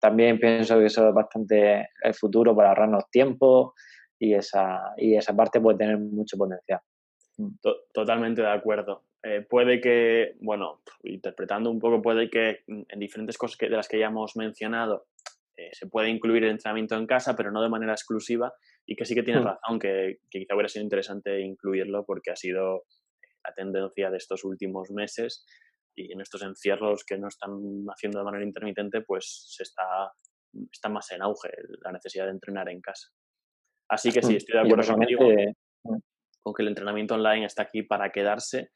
[0.00, 3.74] también pienso que eso es bastante el futuro para ahorrarnos tiempo
[4.18, 6.80] y esa, y esa parte puede tener mucho potencial.
[7.92, 9.04] Totalmente de acuerdo.
[9.22, 13.98] eh, puede que, bueno, interpretando un poco, puede que en diferentes cosas de las que
[13.98, 15.06] ya hemos mencionado
[15.56, 18.52] eh, se puede incluir el entrenamiento en casa, pero no de manera exclusiva,
[18.86, 19.46] y que sí que tienes hmm.
[19.46, 22.84] razón, que, que, quizá hubiera sido interesante incluirlo porque ha sido
[23.44, 25.44] la tendencia de estos últimos meses
[25.98, 27.50] y en estos encierros que no están
[27.88, 30.12] haciendo de manera intermitente, pues se está,
[30.70, 31.50] está más en auge
[31.82, 33.08] la necesidad de entrenar en casa.
[33.88, 35.26] Así que sí, estoy de acuerdo contigo
[36.42, 38.70] con que el entrenamiento online está aquí para quedarse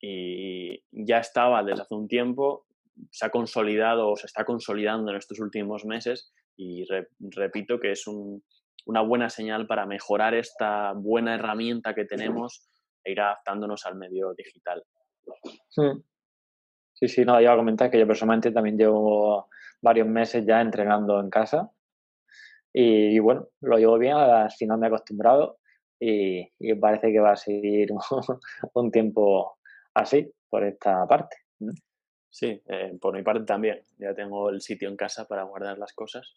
[0.00, 2.66] y ya estaba desde hace un tiempo,
[3.10, 6.84] se ha consolidado o se está consolidando en estos últimos meses y
[7.18, 12.68] repito que es una buena señal para mejorar esta buena herramienta que tenemos
[13.04, 14.82] e ir adaptándonos al medio digital.
[15.76, 16.02] Hmm.
[17.02, 19.48] Sí, sí, no, iba a comentar que yo personalmente también llevo
[19.80, 21.68] varios meses ya entrenando en casa
[22.72, 25.58] y, bueno, lo llevo bien, al final me he acostumbrado
[25.98, 26.48] y,
[26.80, 27.88] parece que va a seguir
[28.74, 29.58] un, tiempo
[29.94, 31.38] así por esta parte.
[32.30, 33.80] Sí, eh, por mi parte también.
[33.98, 36.32] Ya tengo el sitio en casa para guardar las cosas.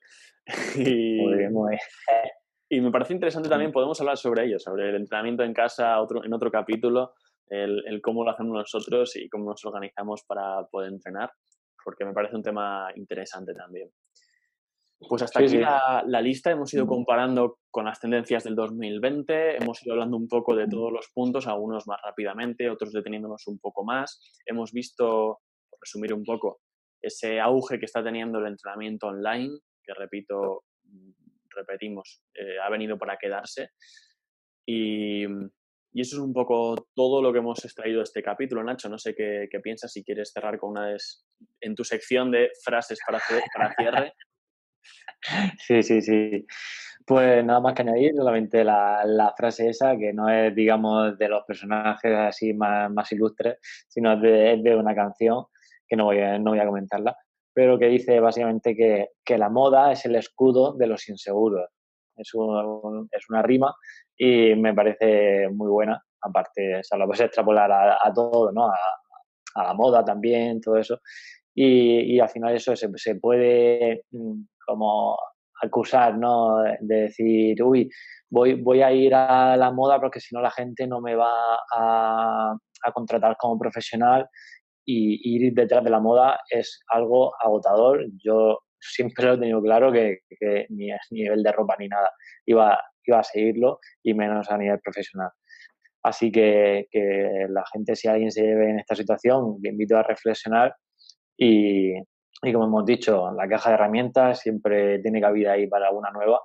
[0.77, 1.81] y, muy bien, muy bien.
[2.69, 6.25] Y me parece interesante también, podemos hablar sobre ello, sobre el entrenamiento en casa otro,
[6.25, 7.13] en otro capítulo,
[7.49, 11.31] el, cómo lo hacemos nosotros y cómo nos organizamos para poder entrenar,
[11.83, 13.89] porque me parece un tema interesante también.
[14.97, 19.93] Pues hasta aquí La, lista, hemos ido comparando con las tendencias del 2020, hemos ido
[19.93, 24.19] hablando un poco de todos los puntos, algunos más rápidamente, otros deteniéndonos un poco más.
[24.45, 25.39] Hemos visto,
[25.69, 26.61] por resumir un poco,
[27.01, 30.63] ese auge que está teniendo el entrenamiento online, que repito,
[31.49, 33.71] repetimos, eh, ha venido para quedarse.
[34.65, 35.25] Y,
[35.95, 38.89] y eso es un poco todo lo que hemos extraído de este capítulo, Nacho.
[38.89, 40.97] No sé qué, piensas, si quieres cerrar con una de,
[41.61, 43.21] en tu sección de frases para,
[43.55, 44.13] para cierre.
[45.57, 46.45] Sí, sí, sí.
[47.07, 51.43] Pues nada más que añadir, solamente la, frase esa, que no es, digamos, de los
[51.45, 55.45] personajes así más, más ilustres, sino es de, de, una canción,
[55.87, 57.17] que no voy, a, no voy a comentarla,
[57.53, 61.67] pero que dice básicamente que, que la moda es el escudo de los inseguros.
[62.17, 63.73] Es, es una rima
[64.17, 66.01] y me parece muy buena.
[66.21, 68.67] Aparte, o lo puedes extrapolar a, todo, ¿no?
[68.67, 70.99] A, la moda también, todo eso.
[71.53, 75.17] Y, al final eso se, se, puede mm, como
[75.61, 76.61] acusar, ¿no?
[76.79, 77.89] De decir, uy,
[78.29, 81.55] voy, voy a ir a la moda porque si no la gente no me va
[81.73, 84.27] a, a contratar como profesional
[84.85, 88.05] y ir detrás de la moda es algo agotador.
[88.23, 90.19] Yo siempre lo he tenido claro que,
[90.69, 92.11] ni a nivel de ropa ni nada
[92.45, 95.29] iba, iba a seguirlo y menos a nivel profesional.
[96.03, 100.03] Así que, que la gente, si alguien se ve en esta situación, le invito a
[100.03, 100.75] reflexionar
[101.37, 101.93] y,
[102.43, 106.41] y, como hemos dicho, la caja de herramientas siempre tiene cabida ahí para una nueva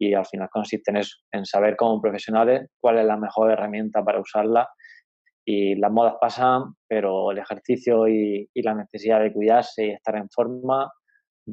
[0.00, 4.20] y al final consiste en en saber como profesionales cuál es la mejor herramienta para
[4.20, 4.68] usarla
[5.44, 10.16] y las modas pasan, pero el ejercicio y, y la necesidad de cuidarse y estar
[10.16, 10.90] en forma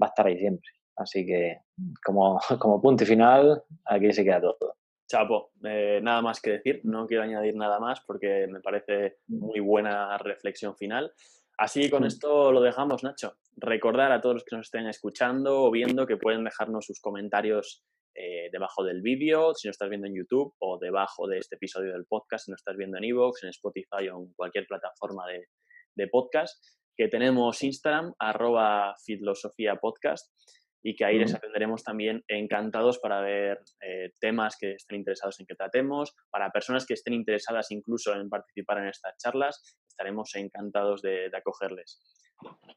[0.01, 0.69] va a estar ahí siempre.
[0.95, 1.59] Así que
[2.03, 4.75] como, como punto y final, aquí se queda todo.
[5.07, 9.59] Chapo, eh, nada más que decir, no quiero añadir nada más porque me parece muy
[9.59, 11.13] buena reflexión final.
[11.57, 12.07] Así que con mm.
[12.07, 13.33] esto lo dejamos, Nacho.
[13.57, 17.85] Recordar a todos los que nos estén escuchando o viendo que pueden dejarnos sus comentarios
[18.15, 21.93] eh, debajo del vídeo, si no estás viendo en YouTube, o debajo de este episodio
[21.93, 25.45] del podcast, si no estás viendo en Evox, en Spotify o en cualquier plataforma de,
[25.95, 26.65] de podcast,
[26.97, 30.31] que tenemos Instagram, arroba filosofía podcast
[30.85, 35.47] y que ahí les atenderemos también encantados para ver eh, temas que estén interesados en
[35.47, 41.01] que tratemos, para personas que estén interesadas incluso en participar en estas charlas, estaremos encantados
[41.01, 41.99] de, acogerles.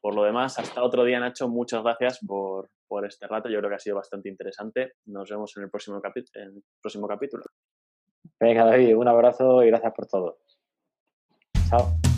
[0.01, 3.69] Por lo demás, hasta otro día, Nacho, muchas gracias por, por, este rato, yo creo
[3.69, 4.93] que ha sido bastante interesante.
[5.05, 6.01] Nos vemos en el próximo,
[6.33, 7.43] en el próximo capítulo.
[8.39, 10.39] Venga, David, un abrazo y gracias por todo.
[11.69, 12.08] Chao.